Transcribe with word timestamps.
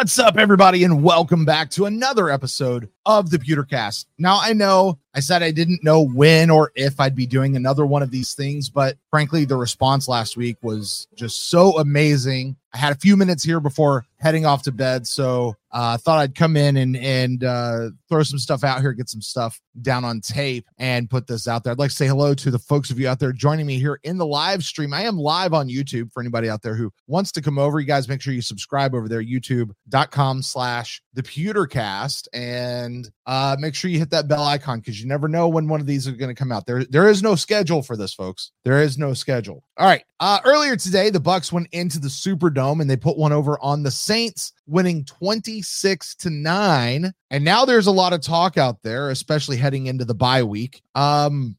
What's 0.00 0.18
up, 0.18 0.38
everybody, 0.38 0.82
and 0.82 1.02
welcome 1.02 1.44
back 1.44 1.68
to 1.72 1.84
another 1.84 2.30
episode 2.30 2.88
of 3.06 3.30
the 3.30 3.38
Pewtercast. 3.38 4.06
Now, 4.18 4.38
I 4.40 4.52
know 4.52 4.98
I 5.14 5.20
said 5.20 5.42
I 5.42 5.50
didn't 5.50 5.82
know 5.82 6.00
when 6.02 6.50
or 6.50 6.70
if 6.74 7.00
I'd 7.00 7.16
be 7.16 7.26
doing 7.26 7.56
another 7.56 7.84
one 7.84 8.02
of 8.02 8.10
these 8.10 8.34
things, 8.34 8.68
but 8.68 8.96
frankly, 9.10 9.44
the 9.44 9.56
response 9.56 10.06
last 10.06 10.36
week 10.36 10.56
was 10.62 11.08
just 11.16 11.50
so 11.50 11.78
amazing. 11.78 12.56
I 12.72 12.78
had 12.78 12.92
a 12.92 12.98
few 13.00 13.16
minutes 13.16 13.42
here 13.42 13.58
before 13.58 14.06
heading 14.18 14.46
off 14.46 14.62
to 14.62 14.72
bed, 14.72 15.04
so 15.04 15.56
I 15.72 15.94
uh, 15.94 15.98
thought 15.98 16.20
I'd 16.20 16.36
come 16.36 16.56
in 16.56 16.76
and 16.76 16.96
and 16.96 17.42
uh, 17.42 17.90
throw 18.08 18.22
some 18.22 18.38
stuff 18.38 18.62
out 18.62 18.80
here, 18.80 18.92
get 18.92 19.08
some 19.08 19.22
stuff 19.22 19.60
down 19.82 20.04
on 20.04 20.20
tape, 20.20 20.66
and 20.78 21.10
put 21.10 21.26
this 21.26 21.48
out 21.48 21.64
there. 21.64 21.72
I'd 21.72 21.80
like 21.80 21.90
to 21.90 21.96
say 21.96 22.06
hello 22.06 22.32
to 22.34 22.50
the 22.52 22.60
folks 22.60 22.90
of 22.90 23.00
you 23.00 23.08
out 23.08 23.18
there 23.18 23.32
joining 23.32 23.66
me 23.66 23.80
here 23.80 23.98
in 24.04 24.18
the 24.18 24.26
live 24.26 24.62
stream. 24.62 24.94
I 24.94 25.02
am 25.02 25.18
live 25.18 25.52
on 25.52 25.68
YouTube 25.68 26.12
for 26.12 26.20
anybody 26.20 26.48
out 26.48 26.62
there 26.62 26.76
who 26.76 26.92
wants 27.08 27.32
to 27.32 27.42
come 27.42 27.58
over. 27.58 27.80
You 27.80 27.86
guys 27.86 28.08
make 28.08 28.22
sure 28.22 28.34
you 28.34 28.42
subscribe 28.42 28.94
over 28.94 29.08
there, 29.08 29.22
youtube.com 29.22 30.42
slash 30.42 31.02
the 31.14 31.24
pewtercast, 31.24 32.28
and 32.32 32.99
uh, 33.26 33.56
make 33.58 33.74
sure 33.74 33.90
you 33.90 33.98
hit 33.98 34.10
that 34.10 34.28
bell 34.28 34.44
icon 34.44 34.80
because 34.80 35.00
you 35.00 35.06
never 35.06 35.28
know 35.28 35.48
when 35.48 35.68
one 35.68 35.80
of 35.80 35.86
these 35.86 36.08
are 36.08 36.12
going 36.12 36.34
to 36.34 36.38
come 36.38 36.52
out. 36.52 36.66
There, 36.66 36.84
there 36.84 37.08
is 37.08 37.22
no 37.22 37.34
schedule 37.34 37.82
for 37.82 37.96
this, 37.96 38.14
folks. 38.14 38.52
There 38.64 38.82
is 38.82 38.98
no 38.98 39.14
schedule. 39.14 39.64
All 39.76 39.86
right. 39.86 40.04
Uh, 40.18 40.40
earlier 40.44 40.76
today, 40.76 41.10
the 41.10 41.20
Bucks 41.20 41.52
went 41.52 41.68
into 41.72 41.98
the 41.98 42.08
Superdome 42.08 42.80
and 42.80 42.90
they 42.90 42.96
put 42.96 43.16
one 43.16 43.32
over 43.32 43.58
on 43.60 43.82
the 43.82 43.90
Saints, 43.90 44.52
winning 44.66 45.04
26 45.04 46.14
to 46.16 46.30
9. 46.30 47.12
And 47.30 47.44
now 47.44 47.64
there's 47.64 47.86
a 47.86 47.92
lot 47.92 48.12
of 48.12 48.20
talk 48.20 48.58
out 48.58 48.82
there, 48.82 49.10
especially 49.10 49.56
heading 49.56 49.86
into 49.86 50.04
the 50.04 50.14
bye 50.14 50.42
week. 50.42 50.82
Um, 50.94 51.56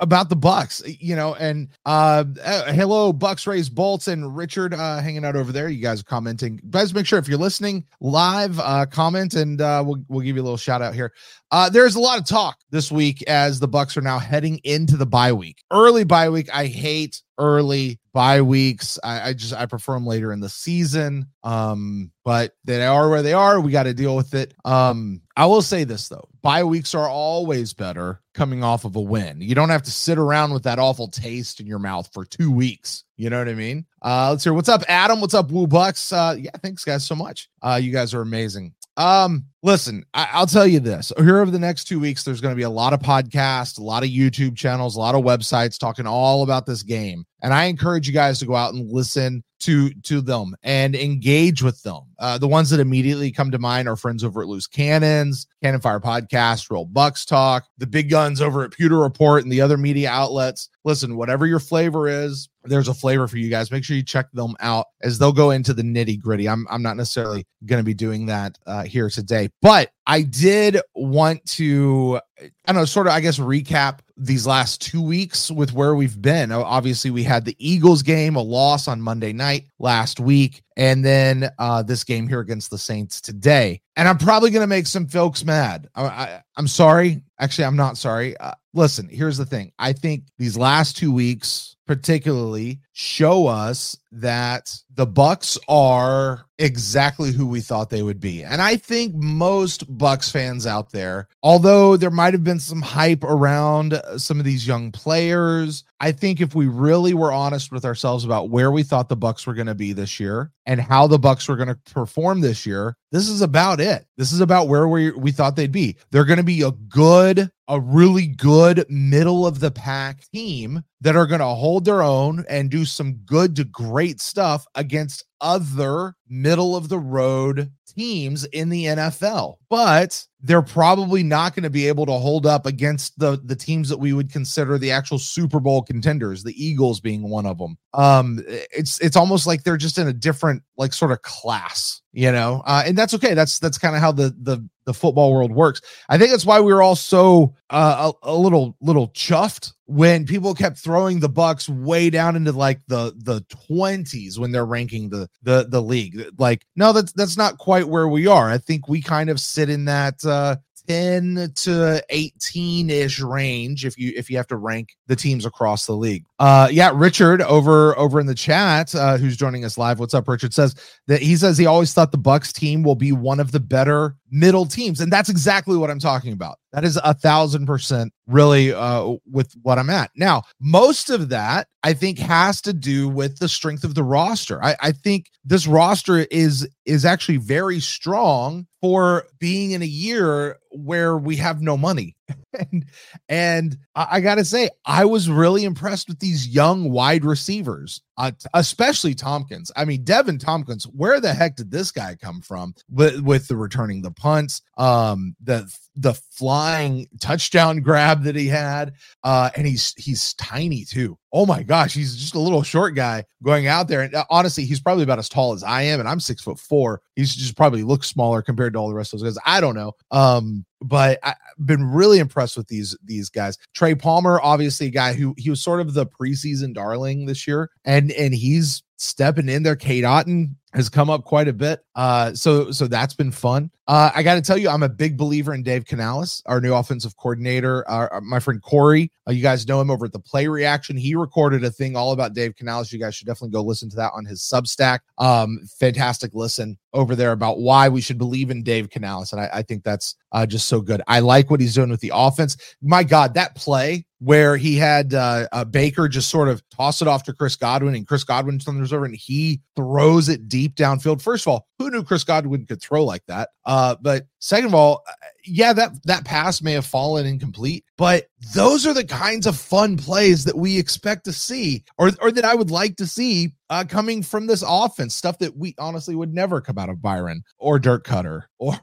about 0.00 0.28
the 0.28 0.36
Bucks, 0.36 0.82
you 0.86 1.16
know, 1.16 1.34
and 1.34 1.68
uh, 1.84 2.24
uh 2.44 2.72
hello, 2.72 3.12
Bucks 3.12 3.46
Rays 3.46 3.68
Bolts 3.68 4.08
and 4.08 4.36
Richard 4.36 4.74
uh 4.74 5.00
hanging 5.00 5.24
out 5.24 5.36
over 5.36 5.52
there. 5.52 5.68
You 5.68 5.82
guys 5.82 6.00
are 6.00 6.04
commenting. 6.04 6.60
Guys, 6.70 6.94
make 6.94 7.06
sure 7.06 7.18
if 7.18 7.28
you're 7.28 7.38
listening 7.38 7.84
live, 8.00 8.58
uh 8.60 8.86
comment 8.86 9.34
and 9.34 9.60
uh 9.60 9.82
we'll 9.84 10.02
we'll 10.08 10.20
give 10.20 10.36
you 10.36 10.42
a 10.42 10.44
little 10.44 10.56
shout 10.56 10.82
out 10.82 10.94
here. 10.94 11.12
Uh 11.50 11.68
there's 11.68 11.96
a 11.96 12.00
lot 12.00 12.18
of 12.18 12.26
talk 12.26 12.58
this 12.70 12.92
week 12.92 13.22
as 13.22 13.58
the 13.60 13.68
Bucks 13.68 13.96
are 13.96 14.02
now 14.02 14.18
heading 14.18 14.60
into 14.64 14.96
the 14.96 15.06
bye 15.06 15.32
week. 15.32 15.62
Early 15.70 16.04
bye 16.04 16.30
week. 16.30 16.48
I 16.54 16.66
hate 16.66 17.22
early 17.38 17.98
bye 18.12 18.42
weeks. 18.42 18.98
I, 19.02 19.28
I, 19.28 19.32
just 19.32 19.54
I 19.54 19.66
prefer 19.66 19.94
them 19.94 20.06
later 20.06 20.32
in 20.32 20.40
the 20.40 20.48
season. 20.48 21.26
Um, 21.44 22.10
but 22.24 22.52
they 22.64 22.84
are 22.84 23.08
where 23.08 23.22
they 23.22 23.32
are. 23.32 23.60
We 23.60 23.70
got 23.70 23.84
to 23.84 23.94
deal 23.94 24.16
with 24.16 24.34
it. 24.34 24.54
Um, 24.64 25.22
I 25.38 25.46
will 25.46 25.62
say 25.62 25.84
this 25.84 26.08
though, 26.08 26.28
bye 26.42 26.64
weeks 26.64 26.96
are 26.96 27.08
always 27.08 27.72
better 27.72 28.20
coming 28.34 28.64
off 28.64 28.84
of 28.84 28.96
a 28.96 29.00
win. 29.00 29.40
You 29.40 29.54
don't 29.54 29.68
have 29.68 29.84
to 29.84 29.90
sit 29.92 30.18
around 30.18 30.52
with 30.52 30.64
that 30.64 30.80
awful 30.80 31.06
taste 31.06 31.60
in 31.60 31.66
your 31.66 31.78
mouth 31.78 32.10
for 32.12 32.24
two 32.24 32.50
weeks. 32.50 33.04
You 33.16 33.30
know 33.30 33.38
what 33.38 33.48
I 33.48 33.54
mean? 33.54 33.86
Uh, 34.02 34.30
let's 34.30 34.42
hear 34.42 34.52
what's 34.52 34.68
up, 34.68 34.82
Adam. 34.88 35.20
What's 35.20 35.34
up, 35.34 35.52
Woo 35.52 35.68
Bucks? 35.68 36.12
Uh, 36.12 36.34
yeah, 36.36 36.50
thanks 36.60 36.84
guys 36.84 37.06
so 37.06 37.14
much. 37.14 37.48
Uh, 37.62 37.78
you 37.80 37.92
guys 37.92 38.14
are 38.14 38.20
amazing. 38.20 38.74
Um, 38.96 39.44
listen, 39.62 40.04
I- 40.14 40.40
will 40.40 40.46
tell 40.46 40.66
you 40.66 40.80
this. 40.80 41.12
Here 41.18 41.38
over 41.38 41.50
the 41.50 41.58
next 41.58 41.84
two 41.84 42.00
weeks, 42.00 42.24
there's 42.24 42.40
going 42.40 42.52
to 42.52 42.56
be 42.56 42.62
a 42.62 42.70
lot 42.70 42.92
of 42.92 43.00
podcasts, 43.00 43.78
a 43.78 43.82
lot 43.82 44.02
of 44.02 44.10
YouTube 44.10 44.56
channels, 44.56 44.96
a 44.96 45.00
lot 45.00 45.14
of 45.14 45.24
websites 45.24 45.78
talking 45.78 46.06
all 46.06 46.42
about 46.42 46.66
this 46.66 46.82
game. 46.82 47.24
And 47.42 47.54
I 47.54 47.64
encourage 47.64 48.06
you 48.08 48.14
guys 48.14 48.38
to 48.40 48.46
go 48.46 48.56
out 48.56 48.74
and 48.74 48.90
listen 48.90 49.44
to 49.60 49.90
to 49.90 50.20
them 50.20 50.54
and 50.62 50.94
engage 50.94 51.62
with 51.62 51.82
them. 51.82 52.00
Uh, 52.18 52.38
the 52.38 52.48
ones 52.48 52.70
that 52.70 52.80
immediately 52.80 53.30
come 53.30 53.50
to 53.50 53.58
mind 53.58 53.88
are 53.88 53.96
friends 53.96 54.24
over 54.24 54.42
at 54.42 54.48
Loose 54.48 54.66
Cannons, 54.66 55.46
Cannon 55.62 55.80
Fire 55.80 56.00
Podcast, 56.00 56.70
Real 56.70 56.84
Bucks 56.84 57.24
Talk, 57.24 57.66
the 57.78 57.86
big 57.86 58.10
guns 58.10 58.40
over 58.40 58.64
at 58.64 58.72
Pewter 58.72 58.98
Report, 58.98 59.42
and 59.42 59.52
the 59.52 59.60
other 59.60 59.76
media 59.76 60.10
outlets. 60.10 60.68
Listen, 60.84 61.16
whatever 61.16 61.46
your 61.46 61.60
flavor 61.60 62.08
is, 62.08 62.48
there's 62.64 62.88
a 62.88 62.94
flavor 62.94 63.26
for 63.26 63.36
you 63.36 63.50
guys. 63.50 63.70
Make 63.70 63.84
sure 63.84 63.96
you 63.96 64.02
check 64.02 64.30
them 64.32 64.54
out 64.60 64.86
as 65.02 65.18
they'll 65.18 65.32
go 65.32 65.50
into 65.50 65.74
the 65.74 65.82
nitty 65.82 66.20
gritty. 66.20 66.48
I'm 66.48 66.66
I'm 66.70 66.82
not 66.82 66.96
necessarily 66.96 67.46
going 67.66 67.80
to 67.80 67.86
be 67.86 67.94
doing 67.94 68.26
that 68.26 68.58
uh, 68.66 68.84
here 68.84 69.10
today, 69.10 69.47
but 69.62 69.90
I 70.06 70.22
did 70.22 70.80
want 70.94 71.44
to, 71.52 72.20
I 72.40 72.48
don't 72.66 72.76
know, 72.76 72.84
sort 72.84 73.06
of, 73.06 73.12
I 73.12 73.20
guess, 73.20 73.38
recap 73.38 74.00
these 74.16 74.46
last 74.46 74.80
two 74.80 75.02
weeks 75.02 75.50
with 75.50 75.72
where 75.72 75.94
we've 75.94 76.20
been. 76.20 76.50
Obviously, 76.50 77.10
we 77.10 77.22
had 77.22 77.44
the 77.44 77.56
Eagles 77.58 78.02
game, 78.02 78.36
a 78.36 78.42
loss 78.42 78.88
on 78.88 79.00
Monday 79.00 79.32
night 79.32 79.66
last 79.78 80.18
week, 80.20 80.62
and 80.76 81.04
then 81.04 81.50
uh, 81.58 81.82
this 81.82 82.04
game 82.04 82.28
here 82.28 82.40
against 82.40 82.70
the 82.70 82.78
Saints 82.78 83.20
today. 83.20 83.80
And 83.96 84.08
I'm 84.08 84.18
probably 84.18 84.50
going 84.50 84.62
to 84.62 84.66
make 84.66 84.86
some 84.86 85.06
folks 85.06 85.44
mad. 85.44 85.88
I, 85.94 86.40
am 86.56 86.68
sorry. 86.68 87.22
Actually, 87.38 87.64
I'm 87.64 87.76
not 87.76 87.96
sorry. 87.96 88.36
Uh, 88.38 88.54
listen, 88.74 89.08
here's 89.08 89.36
the 89.36 89.46
thing. 89.46 89.72
I 89.78 89.92
think 89.92 90.24
these 90.38 90.56
last 90.56 90.96
two 90.96 91.12
weeks, 91.12 91.76
particularly, 91.88 92.80
show 92.92 93.48
us 93.48 93.96
that 94.12 94.72
the 94.94 95.06
Bucks 95.06 95.58
are 95.68 96.44
exactly 96.58 97.32
who 97.32 97.46
we 97.46 97.60
thought 97.60 97.88
they 97.88 98.02
would 98.02 98.20
be. 98.20 98.44
And 98.44 98.60
I 98.60 98.76
think 98.76 99.14
most 99.14 99.84
Bucks 99.96 100.30
fans 100.30 100.66
out 100.66 100.92
there, 100.92 101.28
although 101.42 101.96
there 101.96 102.10
might 102.10 102.34
have 102.34 102.44
been 102.44 102.60
some 102.60 102.82
hype 102.82 103.24
around 103.24 103.94
uh, 103.94 104.18
some 104.18 104.38
of 104.38 104.44
these 104.44 104.66
young 104.66 104.92
players, 104.92 105.84
I 106.00 106.12
think 106.12 106.40
if 106.40 106.54
we 106.54 106.66
really 106.66 107.14
were 107.14 107.32
honest 107.32 107.72
with 107.72 107.84
ourselves 107.84 108.24
about 108.24 108.50
where 108.50 108.70
we 108.70 108.82
thought 108.82 109.08
the 109.08 109.16
Bucks 109.16 109.46
were 109.46 109.54
going 109.54 109.66
to 109.66 109.74
be 109.74 109.92
this 109.92 110.20
year 110.20 110.52
and 110.66 110.80
how 110.80 111.06
the 111.06 111.18
Bucks 111.18 111.48
were 111.48 111.56
going 111.56 111.68
to 111.68 111.78
perform 111.92 112.40
this 112.40 112.66
year, 112.66 112.96
this 113.10 113.28
is 113.28 113.40
about 113.40 113.80
it. 113.80 114.06
This 114.16 114.32
is 114.32 114.40
about 114.40 114.68
where 114.68 114.86
we 114.86 115.10
we 115.12 115.32
thought 115.32 115.56
they'd 115.56 115.72
be. 115.72 115.96
They're 116.10 116.24
going 116.24 116.36
to 116.38 116.42
be 116.42 116.62
a 116.62 116.72
good, 116.72 117.50
a 117.68 117.78
really 117.78 118.26
good 118.26 118.84
middle 118.88 119.46
of 119.46 119.60
the 119.60 119.70
pack 119.70 120.24
team 120.32 120.82
that 121.00 121.16
are 121.16 121.26
going 121.26 121.40
to 121.40 121.46
hold 121.46 121.84
their 121.84 122.02
own 122.02 122.44
and 122.48 122.70
do 122.70 122.84
some 122.84 123.14
good 123.26 123.54
to 123.56 123.64
great 123.64 124.20
stuff 124.20 124.66
against 124.74 125.24
other 125.40 126.14
middle 126.28 126.76
of 126.76 126.88
the 126.88 126.98
road 126.98 127.70
teams 127.86 128.44
in 128.46 128.68
the 128.68 128.84
NFL. 128.84 129.56
But 129.68 130.24
they're 130.40 130.62
probably 130.62 131.22
not 131.22 131.54
going 131.54 131.64
to 131.64 131.70
be 131.70 131.88
able 131.88 132.06
to 132.06 132.12
hold 132.12 132.46
up 132.46 132.66
against 132.66 133.18
the 133.18 133.40
the 133.44 133.56
teams 133.56 133.88
that 133.88 133.98
we 133.98 134.12
would 134.12 134.32
consider 134.32 134.78
the 134.78 134.90
actual 134.90 135.18
Super 135.18 135.58
Bowl 135.58 135.82
contenders, 135.82 136.44
the 136.44 136.64
Eagles 136.64 137.00
being 137.00 137.28
one 137.28 137.46
of 137.46 137.58
them. 137.58 137.76
Um 137.94 138.40
it's 138.46 139.00
it's 139.00 139.16
almost 139.16 139.46
like 139.46 139.64
they're 139.64 139.76
just 139.76 139.98
in 139.98 140.08
a 140.08 140.12
different 140.12 140.62
like 140.76 140.92
sort 140.92 141.12
of 141.12 141.22
class, 141.22 142.02
you 142.12 142.30
know. 142.30 142.62
Uh 142.66 142.84
and 142.86 142.96
that's 142.96 143.14
okay. 143.14 143.34
That's 143.34 143.58
that's 143.58 143.78
kind 143.78 143.96
of 143.96 144.00
how 144.00 144.12
the 144.12 144.34
the 144.42 144.66
the 144.84 144.94
football 144.94 145.32
world 145.32 145.52
works. 145.52 145.80
I 146.08 146.18
think 146.18 146.30
that's 146.30 146.46
why 146.46 146.60
we 146.60 146.72
were 146.72 146.82
all 146.82 146.96
so 146.96 147.54
uh, 147.68 148.12
a, 148.22 148.30
a 148.30 148.34
little 148.34 148.76
little 148.80 149.08
chuffed 149.08 149.72
when 149.88 150.26
people 150.26 150.54
kept 150.54 150.76
throwing 150.76 151.18
the 151.18 151.30
Bucks 151.30 151.66
way 151.66 152.10
down 152.10 152.36
into 152.36 152.52
like 152.52 152.80
the 152.88 153.14
the 153.16 153.40
20s 153.70 154.38
when 154.38 154.52
they're 154.52 154.66
ranking 154.66 155.08
the 155.08 155.28
the 155.42 155.66
the 155.68 155.80
league. 155.80 156.22
Like 156.38 156.66
no 156.76 156.92
that's 156.92 157.12
that's 157.12 157.38
not 157.38 157.56
quite 157.56 157.88
where 157.88 158.06
we 158.06 158.26
are. 158.26 158.50
I 158.50 158.58
think 158.58 158.86
we 158.86 159.00
kind 159.00 159.30
of 159.30 159.40
sit 159.40 159.70
in 159.70 159.86
that 159.86 160.22
uh 160.26 160.56
10 160.88 161.52
to 161.54 162.02
18 162.10 162.90
ish 162.90 163.20
range 163.20 163.84
if 163.86 163.98
you 163.98 164.12
if 164.14 164.30
you 164.30 164.36
have 164.36 164.46
to 164.48 164.56
rank 164.56 164.90
the 165.06 165.16
teams 165.16 165.46
across 165.46 165.86
the 165.86 165.94
league. 165.94 166.24
Uh 166.38 166.68
yeah, 166.70 166.92
Richard 166.94 167.40
over 167.40 167.96
over 167.98 168.20
in 168.20 168.26
the 168.26 168.34
chat 168.34 168.94
uh 168.94 169.16
who's 169.16 169.38
joining 169.38 169.64
us 169.64 169.78
live. 169.78 169.98
What's 169.98 170.14
up 170.14 170.28
Richard 170.28 170.52
says 170.52 170.74
that 171.06 171.22
he 171.22 171.34
says 171.34 171.56
he 171.56 171.64
always 171.66 171.94
thought 171.94 172.12
the 172.12 172.18
Bucks 172.18 172.52
team 172.52 172.82
will 172.82 172.94
be 172.94 173.12
one 173.12 173.40
of 173.40 173.52
the 173.52 173.60
better 173.60 174.16
middle 174.30 174.66
teams 174.66 175.00
and 175.00 175.12
that's 175.12 175.28
exactly 175.28 175.76
what 175.76 175.90
I'm 175.90 175.98
talking 175.98 176.32
about. 176.32 176.58
That 176.72 176.84
is 176.84 176.98
a 177.02 177.14
thousand 177.14 177.66
percent 177.66 178.12
really 178.26 178.72
uh, 178.72 179.14
with 179.30 179.52
what 179.62 179.78
I'm 179.78 179.90
at. 179.90 180.10
Now, 180.14 180.42
most 180.60 181.10
of 181.10 181.30
that 181.30 181.68
I 181.82 181.94
think 181.94 182.18
has 182.18 182.60
to 182.62 182.72
do 182.72 183.08
with 183.08 183.38
the 183.38 183.48
strength 183.48 183.84
of 183.84 183.94
the 183.94 184.04
roster. 184.04 184.62
I, 184.62 184.76
I 184.80 184.92
think 184.92 185.30
this 185.44 185.66
roster 185.66 186.18
is 186.30 186.68
is 186.84 187.04
actually 187.04 187.38
very 187.38 187.80
strong 187.80 188.66
for 188.80 189.24
being 189.38 189.70
in 189.70 189.82
a 189.82 189.86
year 189.86 190.58
where 190.70 191.16
we 191.16 191.36
have 191.36 191.62
no 191.62 191.76
money. 191.76 192.16
and 192.58 192.84
and 193.28 193.78
I, 193.94 194.06
I 194.12 194.20
got 194.20 194.36
to 194.36 194.44
say, 194.44 194.70
I 194.84 195.04
was 195.04 195.30
really 195.30 195.64
impressed 195.64 196.08
with 196.08 196.18
these 196.18 196.48
young 196.48 196.90
wide 196.90 197.24
receivers, 197.24 198.00
uh, 198.16 198.32
especially 198.54 199.14
Thompkins. 199.14 199.70
I 199.76 199.84
mean, 199.84 200.04
Deven 200.04 200.40
Thompkins. 200.40 200.84
where 200.84 201.20
the 201.20 201.32
heck 201.32 201.56
did 201.56 201.70
this 201.70 201.90
guy 201.90 202.16
come 202.20 202.40
from 202.40 202.74
with, 202.90 203.20
with 203.20 203.48
the 203.48 203.56
returning 203.56 204.02
the 204.02 204.10
punts, 204.10 204.62
um, 204.76 205.34
the 205.42 205.72
the 206.00 206.14
flying 206.14 207.08
touchdown 207.20 207.80
grab 207.80 208.22
that 208.22 208.36
he 208.36 208.46
had, 208.46 208.94
uh, 209.24 209.50
and 209.56 209.66
he's 209.66 209.94
he's 209.96 210.32
tiny 210.34 210.84
too. 210.84 211.18
Oh 211.32 211.44
my 211.44 211.64
gosh, 211.64 211.92
he's 211.92 212.16
just 212.16 212.36
a 212.36 212.40
little 212.40 212.62
short 212.62 212.94
guy 212.94 213.24
going 213.42 213.66
out 213.66 213.88
there. 213.88 214.02
And 214.02 214.14
uh, 214.14 214.24
honestly, 214.30 214.64
he's 214.64 214.80
probably 214.80 215.02
about 215.02 215.18
as 215.18 215.28
tall 215.28 215.52
as 215.52 215.64
I 215.64 215.82
am, 215.82 215.98
and 215.98 216.08
I'm 216.08 216.20
six 216.20 216.40
foot 216.40 216.58
four. 216.58 217.02
He's 217.16 217.34
just 217.34 217.56
probably 217.56 217.82
looks 217.82 218.06
smaller 218.06 218.42
compared 218.42 218.74
to 218.74 218.78
all 218.78 218.88
the 218.88 218.94
rest 218.94 219.12
of 219.12 219.18
those 219.18 219.34
guys. 219.34 219.42
I 219.44 219.60
don't 219.60 219.74
know. 219.74 219.92
Um, 220.12 220.64
but 220.80 221.18
I've 221.24 221.34
been 221.64 221.84
really 221.84 222.20
impressed 222.20 222.56
with 222.56 222.68
these 222.68 222.96
these 223.04 223.28
guys. 223.28 223.58
Trey 223.74 223.96
Palmer, 223.96 224.40
obviously 224.40 224.86
a 224.86 224.90
guy 224.90 225.14
who 225.14 225.34
he 225.36 225.50
was 225.50 225.60
sort 225.60 225.80
of 225.80 225.94
the 225.94 226.06
preseason 226.06 226.74
darling 226.74 227.26
this 227.26 227.46
year, 227.46 227.70
and 227.84 228.12
and 228.12 228.32
he's 228.32 228.84
stepping 228.98 229.48
in 229.48 229.64
there. 229.64 229.76
Cade 229.76 230.04
Otton 230.04 230.54
has 230.74 230.88
come 230.88 231.08
up 231.08 231.24
quite 231.24 231.48
a 231.48 231.52
bit. 231.52 231.84
Uh, 231.94 232.32
so 232.34 232.70
so 232.70 232.86
that's 232.86 233.14
been 233.14 233.32
fun. 233.32 233.70
Uh, 233.88 234.10
I 234.14 234.22
got 234.22 234.34
to 234.34 234.42
tell 234.42 234.58
you, 234.58 234.68
I'm 234.68 234.82
a 234.82 234.88
big 234.88 235.16
believer 235.16 235.54
in 235.54 235.62
Dave 235.62 235.86
Canales, 235.86 236.42
our 236.44 236.60
new 236.60 236.74
offensive 236.74 237.16
coordinator. 237.16 237.90
Uh, 237.90 238.20
my 238.22 238.38
friend 238.38 238.60
Corey, 238.60 239.10
uh, 239.26 239.32
you 239.32 239.40
guys 239.40 239.66
know 239.66 239.80
him 239.80 239.90
over 239.90 240.04
at 240.04 240.12
the 240.12 240.18
Play 240.18 240.46
Reaction. 240.46 240.94
He 240.94 241.14
recorded 241.14 241.64
a 241.64 241.70
thing 241.70 241.96
all 241.96 242.12
about 242.12 242.34
Dave 242.34 242.54
Canales. 242.54 242.92
You 242.92 242.98
guys 242.98 243.14
should 243.14 243.26
definitely 243.26 243.52
go 243.52 243.62
listen 243.62 243.88
to 243.88 243.96
that 243.96 244.12
on 244.14 244.26
his 244.26 244.42
Substack. 244.42 244.98
Um, 245.16 245.60
fantastic 245.78 246.32
listen 246.34 246.76
over 246.92 247.16
there 247.16 247.32
about 247.32 247.60
why 247.60 247.88
we 247.88 248.02
should 248.02 248.18
believe 248.18 248.50
in 248.50 248.62
Dave 248.62 248.90
Canales, 248.90 249.32
and 249.32 249.40
I, 249.40 249.48
I 249.54 249.62
think 249.62 249.84
that's 249.84 250.16
uh, 250.32 250.44
just 250.44 250.68
so 250.68 250.82
good. 250.82 251.00
I 251.08 251.20
like 251.20 251.50
what 251.50 251.60
he's 251.60 251.74
doing 251.74 251.90
with 251.90 252.00
the 252.00 252.12
offense. 252.14 252.58
My 252.82 253.02
God, 253.02 253.32
that 253.34 253.54
play 253.54 254.04
where 254.20 254.56
he 254.56 254.76
had 254.76 255.14
uh, 255.14 255.46
uh, 255.52 255.64
Baker 255.64 256.08
just 256.08 256.28
sort 256.28 256.48
of 256.48 256.62
toss 256.70 257.00
it 257.00 257.08
off 257.08 257.22
to 257.24 257.32
Chris 257.32 257.56
Godwin, 257.56 257.94
and 257.94 258.06
Chris 258.06 258.24
Godwin 258.24 258.58
thunders 258.58 258.92
over 258.92 259.04
and 259.04 259.14
he 259.16 259.60
throws 259.78 260.28
it 260.28 260.48
deep 260.48 260.74
downfield. 260.74 261.22
First 261.22 261.46
of 261.46 261.52
all, 261.52 261.68
who 261.78 261.88
knew 261.88 262.02
Chris 262.02 262.24
Godwin 262.24 262.66
could 262.66 262.82
throw 262.82 263.04
like 263.04 263.24
that? 263.26 263.50
Uh, 263.64 263.94
but 264.00 264.26
second 264.40 264.66
of 264.66 264.74
all, 264.74 265.04
yeah, 265.44 265.72
that 265.72 265.92
that 266.04 266.24
pass 266.24 266.62
may 266.62 266.72
have 266.72 266.86
fallen 266.86 267.26
incomplete, 267.26 267.84
but 267.96 268.26
those 268.54 268.86
are 268.86 268.94
the 268.94 269.04
kinds 269.04 269.46
of 269.46 269.56
fun 269.56 269.96
plays 269.96 270.44
that 270.44 270.56
we 270.56 270.78
expect 270.78 271.24
to 271.24 271.32
see, 271.32 271.84
or 271.96 272.10
or 272.20 272.30
that 272.32 272.44
I 272.44 272.54
would 272.54 272.70
like 272.70 272.96
to 272.96 273.06
see 273.06 273.54
uh, 273.70 273.84
coming 273.88 274.22
from 274.22 274.46
this 274.46 274.64
offense. 274.66 275.14
Stuff 275.14 275.38
that 275.38 275.56
we 275.56 275.74
honestly 275.78 276.14
would 276.14 276.34
never 276.34 276.60
come 276.60 276.78
out 276.78 276.88
of 276.88 277.02
Byron 277.02 277.42
or 277.58 277.78
Dirk 277.78 278.04
Koetter 278.06 278.42
or 278.58 278.78